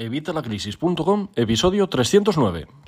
Evitalacrisis.com, 0.00 1.28
episodio 1.36 1.86
309. 1.86 2.79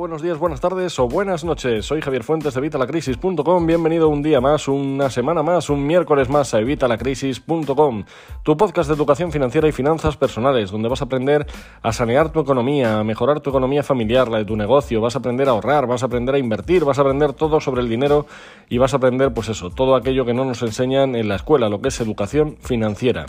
Buenos 0.00 0.22
días, 0.22 0.38
buenas 0.38 0.62
tardes 0.62 0.98
o 0.98 1.08
buenas 1.08 1.44
noches. 1.44 1.84
Soy 1.84 2.00
Javier 2.00 2.24
Fuentes 2.24 2.54
de 2.54 2.60
Evitalacrisis.com. 2.60 3.66
Bienvenido 3.66 4.08
un 4.08 4.22
día 4.22 4.40
más, 4.40 4.66
una 4.66 5.10
semana 5.10 5.42
más, 5.42 5.68
un 5.68 5.86
miércoles 5.86 6.30
más 6.30 6.54
a 6.54 6.58
Evitalacrisis.com, 6.60 8.04
tu 8.42 8.56
podcast 8.56 8.88
de 8.88 8.94
educación 8.94 9.30
financiera 9.30 9.68
y 9.68 9.72
finanzas 9.72 10.16
personales, 10.16 10.70
donde 10.70 10.88
vas 10.88 11.02
a 11.02 11.04
aprender 11.04 11.46
a 11.82 11.92
sanear 11.92 12.32
tu 12.32 12.40
economía, 12.40 12.98
a 12.98 13.04
mejorar 13.04 13.40
tu 13.40 13.50
economía 13.50 13.82
familiar, 13.82 14.28
la 14.28 14.38
de 14.38 14.46
tu 14.46 14.56
negocio, 14.56 15.02
vas 15.02 15.16
a 15.16 15.18
aprender 15.18 15.48
a 15.48 15.50
ahorrar, 15.50 15.86
vas 15.86 16.02
a 16.02 16.06
aprender 16.06 16.34
a 16.34 16.38
invertir, 16.38 16.82
vas 16.86 16.98
a 16.98 17.02
aprender 17.02 17.34
todo 17.34 17.60
sobre 17.60 17.82
el 17.82 17.90
dinero 17.90 18.24
y 18.70 18.78
vas 18.78 18.94
a 18.94 18.96
aprender, 18.96 19.34
pues 19.34 19.50
eso, 19.50 19.68
todo 19.68 19.96
aquello 19.96 20.24
que 20.24 20.32
no 20.32 20.46
nos 20.46 20.62
enseñan 20.62 21.14
en 21.14 21.28
la 21.28 21.34
escuela, 21.36 21.68
lo 21.68 21.82
que 21.82 21.88
es 21.88 22.00
educación 22.00 22.56
financiera. 22.62 23.26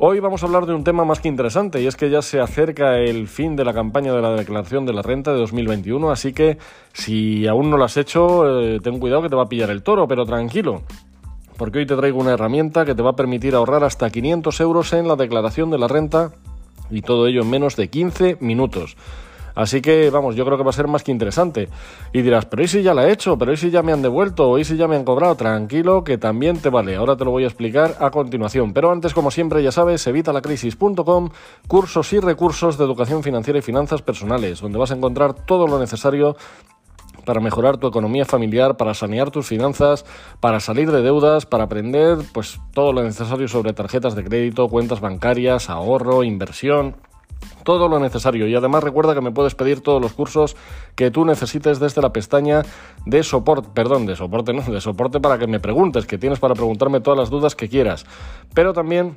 Hoy 0.00 0.20
vamos 0.20 0.44
a 0.44 0.46
hablar 0.46 0.64
de 0.64 0.74
un 0.74 0.84
tema 0.84 1.04
más 1.04 1.18
que 1.18 1.26
interesante 1.26 1.82
y 1.82 1.88
es 1.88 1.96
que 1.96 2.08
ya 2.08 2.22
se 2.22 2.38
acerca 2.38 2.98
el 2.98 3.26
fin 3.26 3.56
de 3.56 3.64
la 3.64 3.74
campaña 3.74 4.12
de 4.12 4.22
la 4.22 4.30
declaración 4.30 4.86
de 4.86 4.92
la 4.92 5.02
renta 5.02 5.32
de 5.32 5.38
2021, 5.38 6.12
así 6.12 6.32
que 6.32 6.56
si 6.92 7.48
aún 7.48 7.68
no 7.68 7.76
lo 7.76 7.82
has 7.82 7.96
hecho, 7.96 8.60
eh, 8.60 8.78
ten 8.78 9.00
cuidado 9.00 9.22
que 9.22 9.28
te 9.28 9.34
va 9.34 9.42
a 9.42 9.48
pillar 9.48 9.70
el 9.70 9.82
toro, 9.82 10.06
pero 10.06 10.24
tranquilo, 10.24 10.82
porque 11.56 11.80
hoy 11.80 11.86
te 11.86 11.96
traigo 11.96 12.20
una 12.20 12.34
herramienta 12.34 12.84
que 12.84 12.94
te 12.94 13.02
va 13.02 13.10
a 13.10 13.16
permitir 13.16 13.56
ahorrar 13.56 13.82
hasta 13.82 14.08
500 14.08 14.60
euros 14.60 14.92
en 14.92 15.08
la 15.08 15.16
declaración 15.16 15.68
de 15.68 15.78
la 15.78 15.88
renta 15.88 16.30
y 16.90 17.02
todo 17.02 17.26
ello 17.26 17.42
en 17.42 17.50
menos 17.50 17.74
de 17.74 17.88
15 17.88 18.36
minutos. 18.38 18.96
Así 19.58 19.80
que, 19.80 20.08
vamos, 20.10 20.36
yo 20.36 20.44
creo 20.44 20.56
que 20.56 20.62
va 20.62 20.70
a 20.70 20.72
ser 20.72 20.86
más 20.86 21.02
que 21.02 21.10
interesante. 21.10 21.68
Y 22.12 22.22
dirás, 22.22 22.46
pero 22.46 22.62
¿y 22.62 22.68
si 22.68 22.80
ya 22.80 22.94
la 22.94 23.08
he 23.08 23.12
hecho? 23.12 23.36
¿Pero 23.36 23.52
¿y 23.52 23.56
si 23.56 23.70
ya 23.70 23.82
me 23.82 23.92
han 23.92 24.02
devuelto? 24.02 24.48
¿O 24.48 24.56
¿y 24.56 24.64
si 24.64 24.76
ya 24.76 24.86
me 24.86 24.94
han 24.94 25.02
cobrado? 25.02 25.34
Tranquilo, 25.34 26.04
que 26.04 26.16
también 26.16 26.58
te 26.58 26.70
vale. 26.70 26.94
Ahora 26.94 27.16
te 27.16 27.24
lo 27.24 27.32
voy 27.32 27.42
a 27.42 27.48
explicar 27.48 27.96
a 27.98 28.12
continuación. 28.12 28.72
Pero 28.72 28.92
antes, 28.92 29.12
como 29.12 29.32
siempre, 29.32 29.60
ya 29.60 29.72
sabes, 29.72 30.06
evitalacrisis.com, 30.06 31.30
cursos 31.66 32.12
y 32.12 32.20
recursos 32.20 32.78
de 32.78 32.84
educación 32.84 33.24
financiera 33.24 33.58
y 33.58 33.62
finanzas 33.62 34.00
personales, 34.00 34.60
donde 34.60 34.78
vas 34.78 34.92
a 34.92 34.94
encontrar 34.94 35.34
todo 35.34 35.66
lo 35.66 35.80
necesario 35.80 36.36
para 37.24 37.40
mejorar 37.40 37.78
tu 37.78 37.88
economía 37.88 38.26
familiar, 38.26 38.76
para 38.76 38.94
sanear 38.94 39.32
tus 39.32 39.48
finanzas, 39.48 40.04
para 40.38 40.60
salir 40.60 40.92
de 40.92 41.02
deudas, 41.02 41.46
para 41.46 41.64
aprender 41.64 42.18
pues 42.32 42.60
todo 42.72 42.92
lo 42.92 43.02
necesario 43.02 43.48
sobre 43.48 43.72
tarjetas 43.72 44.14
de 44.14 44.22
crédito, 44.22 44.68
cuentas 44.68 45.00
bancarias, 45.00 45.68
ahorro, 45.68 46.22
inversión 46.22 46.94
todo 47.64 47.88
lo 47.88 47.98
necesario. 47.98 48.46
Y 48.46 48.54
además 48.54 48.82
recuerda 48.82 49.14
que 49.14 49.20
me 49.20 49.30
puedes 49.30 49.54
pedir 49.54 49.80
todos 49.80 50.00
los 50.00 50.12
cursos 50.12 50.56
que 50.94 51.10
tú 51.10 51.24
necesites 51.24 51.78
desde 51.78 52.00
la 52.00 52.12
pestaña 52.12 52.62
de 53.04 53.22
soporte, 53.22 53.68
perdón, 53.74 54.06
de 54.06 54.16
soporte, 54.16 54.52
no, 54.52 54.62
de 54.62 54.80
soporte 54.80 55.20
para 55.20 55.38
que 55.38 55.46
me 55.46 55.60
preguntes, 55.60 56.06
que 56.06 56.18
tienes 56.18 56.38
para 56.38 56.54
preguntarme 56.54 57.00
todas 57.00 57.18
las 57.18 57.30
dudas 57.30 57.54
que 57.54 57.68
quieras. 57.68 58.06
Pero 58.54 58.72
también 58.72 59.12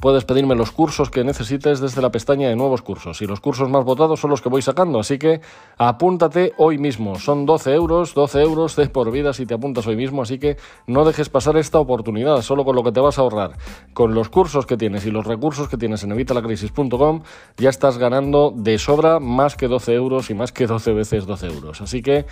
Puedes 0.00 0.24
pedirme 0.24 0.54
los 0.54 0.70
cursos 0.70 1.10
que 1.10 1.24
necesites 1.24 1.78
desde 1.78 2.00
la 2.00 2.10
pestaña 2.10 2.48
de 2.48 2.56
nuevos 2.56 2.80
cursos 2.80 3.20
y 3.20 3.26
los 3.26 3.40
cursos 3.40 3.68
más 3.68 3.84
votados 3.84 4.18
son 4.18 4.30
los 4.30 4.40
que 4.40 4.48
voy 4.48 4.62
sacando, 4.62 4.98
así 4.98 5.18
que 5.18 5.42
apúntate 5.76 6.54
hoy 6.56 6.78
mismo. 6.78 7.18
Son 7.18 7.44
12 7.44 7.74
euros, 7.74 8.14
12 8.14 8.40
euros 8.40 8.76
de 8.76 8.88
por 8.88 9.10
vida 9.10 9.34
si 9.34 9.44
te 9.44 9.52
apuntas 9.52 9.86
hoy 9.86 9.96
mismo, 9.96 10.22
así 10.22 10.38
que 10.38 10.56
no 10.86 11.04
dejes 11.04 11.28
pasar 11.28 11.58
esta 11.58 11.78
oportunidad, 11.78 12.40
solo 12.40 12.64
con 12.64 12.76
lo 12.76 12.82
que 12.82 12.92
te 12.92 13.00
vas 13.00 13.18
a 13.18 13.22
ahorrar. 13.22 13.58
Con 13.92 14.14
los 14.14 14.30
cursos 14.30 14.64
que 14.64 14.78
tienes 14.78 15.04
y 15.04 15.10
los 15.10 15.26
recursos 15.26 15.68
que 15.68 15.76
tienes 15.76 16.02
en 16.02 16.12
evitalacrisis.com 16.12 17.22
ya 17.58 17.68
estás 17.68 17.98
ganando 17.98 18.54
de 18.56 18.78
sobra 18.78 19.20
más 19.20 19.54
que 19.54 19.68
12 19.68 19.92
euros 19.92 20.30
y 20.30 20.34
más 20.34 20.50
que 20.50 20.66
12 20.66 20.94
veces 20.94 21.26
12 21.26 21.46
euros. 21.46 21.82
Así 21.82 22.00
que 22.00 22.24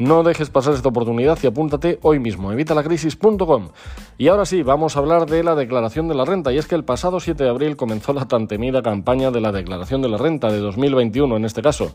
no 0.00 0.22
dejes 0.22 0.48
pasar 0.48 0.72
esta 0.72 0.88
oportunidad 0.88 1.38
y 1.42 1.46
apúntate 1.46 1.98
hoy 2.00 2.18
mismo, 2.18 2.50
evitalacrisis.com. 2.52 3.68
Y 4.16 4.28
ahora 4.28 4.46
sí, 4.46 4.62
vamos 4.62 4.96
a 4.96 5.00
hablar 5.00 5.26
de 5.26 5.44
la 5.44 5.54
declaración 5.54 6.08
de 6.08 6.14
la 6.14 6.24
renta. 6.24 6.52
Y 6.52 6.58
es 6.58 6.66
que 6.66 6.74
el 6.74 6.84
pasado 6.84 7.20
7 7.20 7.44
de 7.44 7.50
abril 7.50 7.76
comenzó 7.76 8.14
la 8.14 8.26
tan 8.26 8.48
temida 8.48 8.80
campaña 8.80 9.30
de 9.30 9.42
la 9.42 9.52
declaración 9.52 10.00
de 10.00 10.08
la 10.08 10.16
renta, 10.16 10.50
de 10.50 10.58
2021 10.58 11.36
en 11.36 11.44
este 11.44 11.60
caso. 11.60 11.92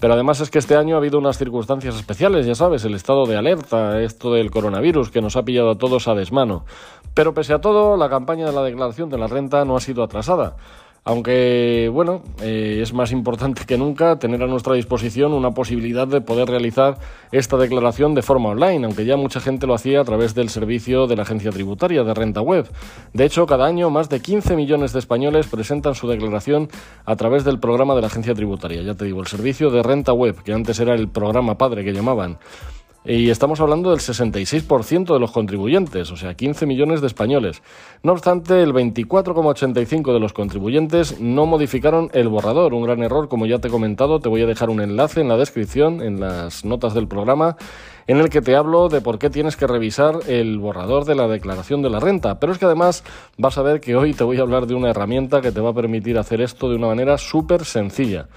Pero 0.00 0.14
además 0.14 0.40
es 0.40 0.50
que 0.50 0.58
este 0.58 0.74
año 0.74 0.96
ha 0.96 0.98
habido 0.98 1.16
unas 1.16 1.38
circunstancias 1.38 1.94
especiales, 1.94 2.44
ya 2.44 2.56
sabes, 2.56 2.84
el 2.84 2.94
estado 2.94 3.24
de 3.24 3.36
alerta, 3.36 4.02
esto 4.02 4.32
del 4.32 4.50
coronavirus 4.50 5.10
que 5.10 5.22
nos 5.22 5.36
ha 5.36 5.44
pillado 5.44 5.70
a 5.70 5.78
todos 5.78 6.08
a 6.08 6.14
desmano. 6.14 6.64
Pero 7.14 7.34
pese 7.34 7.52
a 7.52 7.60
todo, 7.60 7.96
la 7.96 8.08
campaña 8.08 8.46
de 8.46 8.52
la 8.52 8.64
declaración 8.64 9.10
de 9.10 9.18
la 9.18 9.28
renta 9.28 9.64
no 9.64 9.76
ha 9.76 9.80
sido 9.80 10.02
atrasada. 10.02 10.56
Aunque, 11.06 11.90
bueno, 11.92 12.22
eh, 12.40 12.78
es 12.80 12.94
más 12.94 13.12
importante 13.12 13.66
que 13.66 13.76
nunca 13.76 14.18
tener 14.18 14.42
a 14.42 14.46
nuestra 14.46 14.74
disposición 14.74 15.34
una 15.34 15.50
posibilidad 15.50 16.08
de 16.08 16.22
poder 16.22 16.48
realizar 16.48 16.96
esta 17.30 17.58
declaración 17.58 18.14
de 18.14 18.22
forma 18.22 18.48
online, 18.48 18.86
aunque 18.86 19.04
ya 19.04 19.18
mucha 19.18 19.38
gente 19.40 19.66
lo 19.66 19.74
hacía 19.74 20.00
a 20.00 20.04
través 20.04 20.34
del 20.34 20.48
servicio 20.48 21.06
de 21.06 21.16
la 21.16 21.24
agencia 21.24 21.50
tributaria 21.50 22.04
de 22.04 22.14
renta 22.14 22.40
web. 22.40 22.66
De 23.12 23.26
hecho, 23.26 23.44
cada 23.44 23.66
año 23.66 23.90
más 23.90 24.08
de 24.08 24.20
15 24.20 24.56
millones 24.56 24.94
de 24.94 25.00
españoles 25.00 25.46
presentan 25.46 25.94
su 25.94 26.08
declaración 26.08 26.70
a 27.04 27.16
través 27.16 27.44
del 27.44 27.60
programa 27.60 27.94
de 27.94 28.00
la 28.00 28.06
agencia 28.06 28.34
tributaria. 28.34 28.80
Ya 28.80 28.94
te 28.94 29.04
digo, 29.04 29.20
el 29.20 29.26
servicio 29.26 29.68
de 29.68 29.82
renta 29.82 30.14
web, 30.14 30.42
que 30.42 30.54
antes 30.54 30.80
era 30.80 30.94
el 30.94 31.08
programa 31.08 31.58
padre 31.58 31.84
que 31.84 31.92
llamaban. 31.92 32.38
Y 33.06 33.28
estamos 33.28 33.60
hablando 33.60 33.90
del 33.90 34.00
66% 34.00 35.12
de 35.12 35.20
los 35.20 35.30
contribuyentes, 35.30 36.10
o 36.10 36.16
sea, 36.16 36.32
15 36.32 36.64
millones 36.64 37.02
de 37.02 37.06
españoles. 37.06 37.62
No 38.02 38.12
obstante, 38.12 38.62
el 38.62 38.72
24,85% 38.72 40.14
de 40.14 40.20
los 40.20 40.32
contribuyentes 40.32 41.20
no 41.20 41.44
modificaron 41.44 42.08
el 42.14 42.28
borrador. 42.28 42.72
Un 42.72 42.84
gran 42.84 43.02
error, 43.02 43.28
como 43.28 43.44
ya 43.44 43.58
te 43.58 43.68
he 43.68 43.70
comentado, 43.70 44.20
te 44.20 44.30
voy 44.30 44.40
a 44.40 44.46
dejar 44.46 44.70
un 44.70 44.80
enlace 44.80 45.20
en 45.20 45.28
la 45.28 45.36
descripción, 45.36 46.00
en 46.00 46.18
las 46.18 46.64
notas 46.64 46.94
del 46.94 47.06
programa, 47.06 47.58
en 48.06 48.20
el 48.20 48.30
que 48.30 48.40
te 48.40 48.56
hablo 48.56 48.88
de 48.88 49.02
por 49.02 49.18
qué 49.18 49.28
tienes 49.28 49.58
que 49.58 49.66
revisar 49.66 50.20
el 50.26 50.58
borrador 50.58 51.04
de 51.04 51.14
la 51.14 51.28
declaración 51.28 51.82
de 51.82 51.90
la 51.90 52.00
renta. 52.00 52.40
Pero 52.40 52.54
es 52.54 52.58
que 52.58 52.64
además 52.64 53.04
vas 53.36 53.58
a 53.58 53.62
ver 53.62 53.82
que 53.82 53.96
hoy 53.96 54.14
te 54.14 54.24
voy 54.24 54.38
a 54.38 54.42
hablar 54.42 54.66
de 54.66 54.76
una 54.76 54.88
herramienta 54.88 55.42
que 55.42 55.52
te 55.52 55.60
va 55.60 55.70
a 55.70 55.74
permitir 55.74 56.16
hacer 56.16 56.40
esto 56.40 56.70
de 56.70 56.76
una 56.76 56.86
manera 56.86 57.18
súper 57.18 57.66
sencilla. 57.66 58.28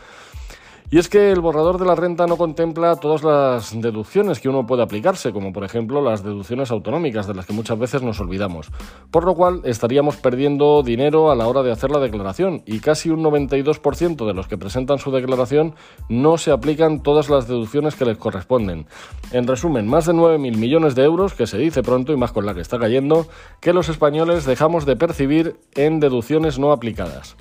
Y 0.89 0.99
es 0.99 1.09
que 1.09 1.33
el 1.33 1.41
borrador 1.41 1.79
de 1.79 1.85
la 1.85 1.95
renta 1.95 2.27
no 2.27 2.37
contempla 2.37 2.95
todas 2.95 3.21
las 3.21 3.77
deducciones 3.81 4.39
que 4.39 4.47
uno 4.47 4.65
puede 4.65 4.83
aplicarse, 4.83 5.33
como 5.33 5.51
por 5.51 5.65
ejemplo 5.65 6.01
las 6.01 6.23
deducciones 6.23 6.71
autonómicas, 6.71 7.27
de 7.27 7.33
las 7.33 7.45
que 7.45 7.51
muchas 7.51 7.77
veces 7.77 8.03
nos 8.03 8.21
olvidamos. 8.21 8.71
Por 9.11 9.25
lo 9.25 9.35
cual 9.35 9.59
estaríamos 9.65 10.15
perdiendo 10.15 10.83
dinero 10.83 11.29
a 11.29 11.35
la 11.35 11.45
hora 11.45 11.61
de 11.61 11.73
hacer 11.73 11.91
la 11.91 11.99
declaración 11.99 12.63
y 12.65 12.79
casi 12.79 13.09
un 13.09 13.21
92% 13.21 14.25
de 14.25 14.33
los 14.33 14.47
que 14.47 14.57
presentan 14.57 14.97
su 14.97 15.11
declaración 15.11 15.75
no 16.07 16.37
se 16.37 16.51
aplican 16.51 17.03
todas 17.03 17.29
las 17.29 17.49
deducciones 17.49 17.95
que 17.95 18.05
les 18.05 18.17
corresponden. 18.17 18.87
En 19.33 19.45
resumen, 19.45 19.89
más 19.89 20.05
de 20.05 20.13
9.000 20.13 20.55
millones 20.55 20.95
de 20.95 21.03
euros, 21.03 21.33
que 21.33 21.47
se 21.47 21.57
dice 21.57 21.83
pronto 21.83 22.13
y 22.13 22.17
más 22.17 22.31
con 22.31 22.45
la 22.45 22.53
que 22.53 22.61
está 22.61 22.79
cayendo, 22.79 23.27
que 23.59 23.73
los 23.73 23.89
españoles 23.89 24.45
dejamos 24.45 24.85
de 24.85 24.95
percibir 24.95 25.59
en 25.75 25.99
deducciones 25.99 26.59
no 26.59 26.71
aplicadas. 26.71 27.35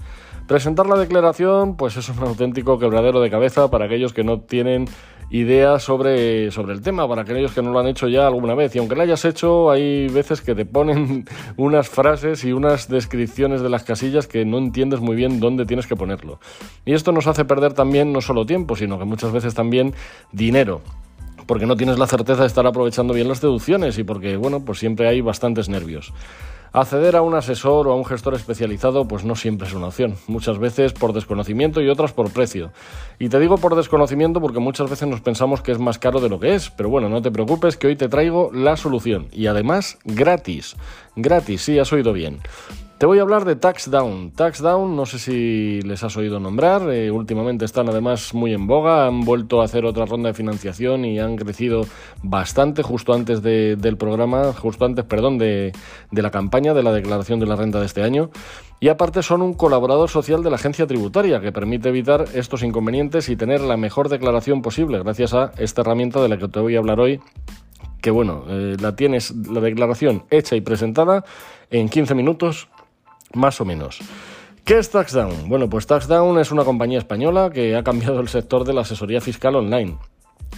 Presentar 0.46 0.86
la 0.86 0.96
declaración, 0.96 1.76
pues 1.76 1.96
es 1.96 2.08
un 2.08 2.20
auténtico 2.20 2.78
quebradero 2.78 3.20
de 3.20 3.30
cabeza 3.30 3.68
para 3.68 3.86
aquellos 3.86 4.12
que 4.12 4.22
no 4.22 4.40
tienen 4.40 4.86
idea 5.28 5.80
sobre, 5.80 6.52
sobre 6.52 6.72
el 6.72 6.82
tema, 6.82 7.08
para 7.08 7.22
aquellos 7.22 7.50
que 7.50 7.62
no 7.62 7.72
lo 7.72 7.80
han 7.80 7.88
hecho 7.88 8.06
ya 8.06 8.28
alguna 8.28 8.54
vez. 8.54 8.76
Y 8.76 8.78
aunque 8.78 8.94
lo 8.94 9.02
hayas 9.02 9.24
hecho, 9.24 9.70
hay 9.72 10.06
veces 10.06 10.40
que 10.42 10.54
te 10.54 10.64
ponen 10.64 11.24
unas 11.56 11.88
frases 11.88 12.44
y 12.44 12.52
unas 12.52 12.88
descripciones 12.88 13.60
de 13.60 13.70
las 13.70 13.82
casillas 13.82 14.28
que 14.28 14.44
no 14.44 14.58
entiendes 14.58 15.00
muy 15.00 15.16
bien 15.16 15.40
dónde 15.40 15.66
tienes 15.66 15.88
que 15.88 15.96
ponerlo. 15.96 16.38
Y 16.84 16.94
esto 16.94 17.10
nos 17.10 17.26
hace 17.26 17.44
perder 17.44 17.72
también 17.72 18.12
no 18.12 18.20
solo 18.20 18.46
tiempo, 18.46 18.76
sino 18.76 19.00
que 19.00 19.04
muchas 19.04 19.32
veces 19.32 19.54
también 19.54 19.94
dinero 20.30 20.80
porque 21.46 21.66
no 21.66 21.76
tienes 21.76 21.98
la 21.98 22.08
certeza 22.08 22.40
de 22.40 22.48
estar 22.48 22.66
aprovechando 22.66 23.14
bien 23.14 23.28
las 23.28 23.40
deducciones 23.40 23.98
y 23.98 24.04
porque, 24.04 24.36
bueno, 24.36 24.64
pues 24.64 24.80
siempre 24.80 25.08
hay 25.08 25.20
bastantes 25.20 25.68
nervios. 25.68 26.12
Acceder 26.72 27.16
a 27.16 27.22
un 27.22 27.34
asesor 27.34 27.88
o 27.88 27.92
a 27.92 27.96
un 27.96 28.04
gestor 28.04 28.34
especializado 28.34 29.08
pues 29.08 29.24
no 29.24 29.36
siempre 29.36 29.68
es 29.68 29.74
una 29.74 29.88
opción, 29.88 30.16
muchas 30.26 30.58
veces 30.58 30.92
por 30.92 31.12
desconocimiento 31.12 31.80
y 31.80 31.88
otras 31.88 32.12
por 32.12 32.30
precio. 32.30 32.70
Y 33.18 33.28
te 33.28 33.40
digo 33.40 33.58
por 33.58 33.76
desconocimiento 33.76 34.40
porque 34.40 34.60
muchas 34.60 34.90
veces 34.90 35.08
nos 35.08 35.20
pensamos 35.20 35.62
que 35.62 35.72
es 35.72 35.78
más 35.78 35.98
caro 35.98 36.20
de 36.20 36.28
lo 36.28 36.40
que 36.40 36.54
es, 36.54 36.70
pero 36.70 36.88
bueno, 36.88 37.08
no 37.08 37.22
te 37.22 37.30
preocupes 37.30 37.76
que 37.76 37.86
hoy 37.86 37.96
te 37.96 38.08
traigo 38.08 38.50
la 38.52 38.76
solución 38.76 39.28
y 39.32 39.46
además 39.46 39.98
gratis. 40.04 40.76
Gratis, 41.14 41.62
sí, 41.62 41.78
has 41.78 41.92
oído 41.92 42.12
bien. 42.12 42.40
Te 42.98 43.04
voy 43.04 43.18
a 43.18 43.22
hablar 43.22 43.44
de 43.44 43.56
TaxDown. 43.56 44.30
TaxDown, 44.30 44.96
no 44.96 45.04
sé 45.04 45.18
si 45.18 45.82
les 45.82 46.02
has 46.02 46.16
oído 46.16 46.40
nombrar, 46.40 46.90
eh, 46.90 47.10
últimamente 47.10 47.66
están 47.66 47.90
además 47.90 48.32
muy 48.32 48.54
en 48.54 48.66
boga, 48.66 49.06
han 49.06 49.20
vuelto 49.20 49.60
a 49.60 49.66
hacer 49.66 49.84
otra 49.84 50.06
ronda 50.06 50.30
de 50.30 50.34
financiación 50.34 51.04
y 51.04 51.18
han 51.18 51.36
crecido 51.36 51.82
bastante 52.22 52.82
justo 52.82 53.12
antes 53.12 53.42
del 53.42 53.98
programa, 53.98 54.54
justo 54.54 54.86
antes, 54.86 55.04
perdón, 55.04 55.36
de, 55.36 55.72
de 56.10 56.22
la 56.22 56.30
campaña 56.30 56.72
de 56.72 56.82
la 56.82 56.90
declaración 56.90 57.38
de 57.38 57.44
la 57.44 57.56
renta 57.56 57.80
de 57.80 57.84
este 57.86 58.02
año. 58.02 58.30
Y 58.80 58.88
aparte 58.88 59.22
son 59.22 59.42
un 59.42 59.52
colaborador 59.52 60.08
social 60.08 60.42
de 60.42 60.48
la 60.48 60.56
agencia 60.56 60.86
tributaria 60.86 61.38
que 61.42 61.52
permite 61.52 61.90
evitar 61.90 62.24
estos 62.32 62.62
inconvenientes 62.62 63.28
y 63.28 63.36
tener 63.36 63.60
la 63.60 63.76
mejor 63.76 64.08
declaración 64.08 64.62
posible 64.62 64.98
gracias 65.00 65.34
a 65.34 65.52
esta 65.58 65.82
herramienta 65.82 66.22
de 66.22 66.30
la 66.30 66.38
que 66.38 66.48
te 66.48 66.60
voy 66.60 66.76
a 66.76 66.78
hablar 66.78 66.98
hoy 66.98 67.20
que 68.00 68.10
bueno, 68.12 68.44
eh, 68.48 68.76
la 68.80 68.94
tienes 68.94 69.34
la 69.34 69.60
declaración 69.60 70.24
hecha 70.30 70.54
y 70.54 70.60
presentada 70.60 71.24
en 71.70 71.88
15 71.88 72.14
minutos 72.14 72.68
más 73.34 73.60
o 73.60 73.64
menos. 73.64 74.00
¿Qué 74.64 74.78
es 74.78 74.90
TaxDown? 74.90 75.48
Bueno, 75.48 75.68
pues 75.70 75.86
TaxDown 75.86 76.38
es 76.40 76.50
una 76.50 76.64
compañía 76.64 76.98
española 76.98 77.50
que 77.50 77.76
ha 77.76 77.84
cambiado 77.84 78.18
el 78.20 78.28
sector 78.28 78.64
de 78.64 78.72
la 78.72 78.80
asesoría 78.80 79.20
fiscal 79.20 79.54
online. 79.54 79.96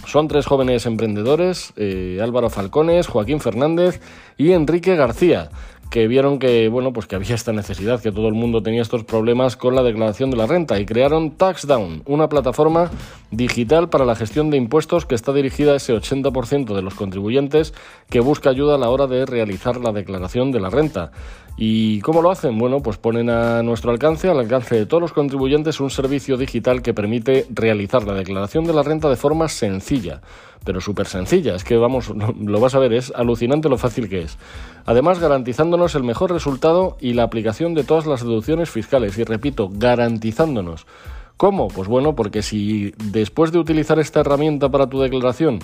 Son 0.07 0.27
tres 0.27 0.47
jóvenes 0.47 0.85
emprendedores, 0.85 1.73
eh, 1.75 2.19
Álvaro 2.21 2.49
Falcones, 2.49 3.07
Joaquín 3.07 3.39
Fernández 3.39 4.01
y 4.37 4.53
Enrique 4.53 4.95
García, 4.95 5.51
que 5.89 6.07
vieron 6.07 6.39
que, 6.39 6.69
bueno, 6.69 6.93
pues 6.93 7.07
que 7.07 7.15
había 7.15 7.35
esta 7.35 7.51
necesidad, 7.51 8.01
que 8.01 8.11
todo 8.11 8.27
el 8.27 8.33
mundo 8.33 8.61
tenía 8.61 8.81
estos 8.81 9.03
problemas 9.03 9.55
con 9.57 9.75
la 9.75 9.83
declaración 9.83 10.29
de 10.29 10.37
la 10.37 10.45
renta 10.45 10.79
y 10.79 10.85
crearon 10.85 11.31
TaxDown, 11.31 12.03
una 12.05 12.29
plataforma 12.29 12.91
digital 13.31 13.89
para 13.89 14.05
la 14.05 14.15
gestión 14.15 14.49
de 14.49 14.57
impuestos 14.57 15.05
que 15.05 15.15
está 15.15 15.33
dirigida 15.33 15.73
a 15.73 15.75
ese 15.77 15.93
80% 15.93 16.75
de 16.75 16.81
los 16.81 16.93
contribuyentes 16.93 17.73
que 18.09 18.19
busca 18.19 18.49
ayuda 18.49 18.75
a 18.75 18.77
la 18.79 18.89
hora 18.89 19.07
de 19.07 19.25
realizar 19.25 19.77
la 19.77 19.91
declaración 19.91 20.51
de 20.51 20.59
la 20.59 20.69
renta. 20.69 21.11
¿Y 21.61 21.99
cómo 21.99 22.21
lo 22.21 22.31
hacen? 22.31 22.57
Bueno, 22.57 22.79
pues 22.79 22.95
ponen 22.95 23.29
a 23.29 23.61
nuestro 23.63 23.91
alcance, 23.91 24.29
al 24.29 24.39
alcance 24.39 24.75
de 24.75 24.85
todos 24.85 25.01
los 25.01 25.11
contribuyentes, 25.11 25.81
un 25.81 25.89
servicio 25.89 26.37
digital 26.37 26.81
que 26.81 26.93
permite 26.93 27.47
realizar 27.49 28.03
la 28.03 28.13
declaración 28.13 28.63
de 28.63 28.71
la 28.71 28.81
renta 28.81 29.09
de 29.09 29.17
forma 29.17 29.49
sencilla, 29.49 30.21
pero 30.63 30.79
súper 30.79 31.07
sencilla. 31.07 31.55
Es 31.55 31.65
que, 31.65 31.75
vamos, 31.75 32.13
lo 32.39 32.61
vas 32.61 32.75
a 32.75 32.79
ver, 32.79 32.93
es 32.93 33.11
alucinante 33.13 33.67
lo 33.67 33.77
fácil 33.77 34.07
que 34.07 34.21
es. 34.21 34.37
Además, 34.85 35.19
garantizándonos 35.19 35.95
el 35.95 36.03
mejor 36.03 36.31
resultado 36.31 36.95
y 37.01 37.11
la 37.11 37.23
aplicación 37.23 37.73
de 37.73 37.83
todas 37.83 38.05
las 38.05 38.21
deducciones 38.21 38.69
fiscales. 38.69 39.17
Y 39.17 39.25
repito, 39.25 39.69
garantizándonos. 39.69 40.87
¿Cómo? 41.35 41.67
Pues 41.67 41.89
bueno, 41.89 42.15
porque 42.15 42.41
si 42.41 42.93
después 43.11 43.51
de 43.51 43.59
utilizar 43.59 43.99
esta 43.99 44.21
herramienta 44.21 44.69
para 44.69 44.87
tu 44.87 45.01
declaración 45.01 45.59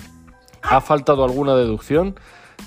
ha 0.60 0.82
faltado 0.82 1.24
alguna 1.24 1.56
deducción, 1.56 2.16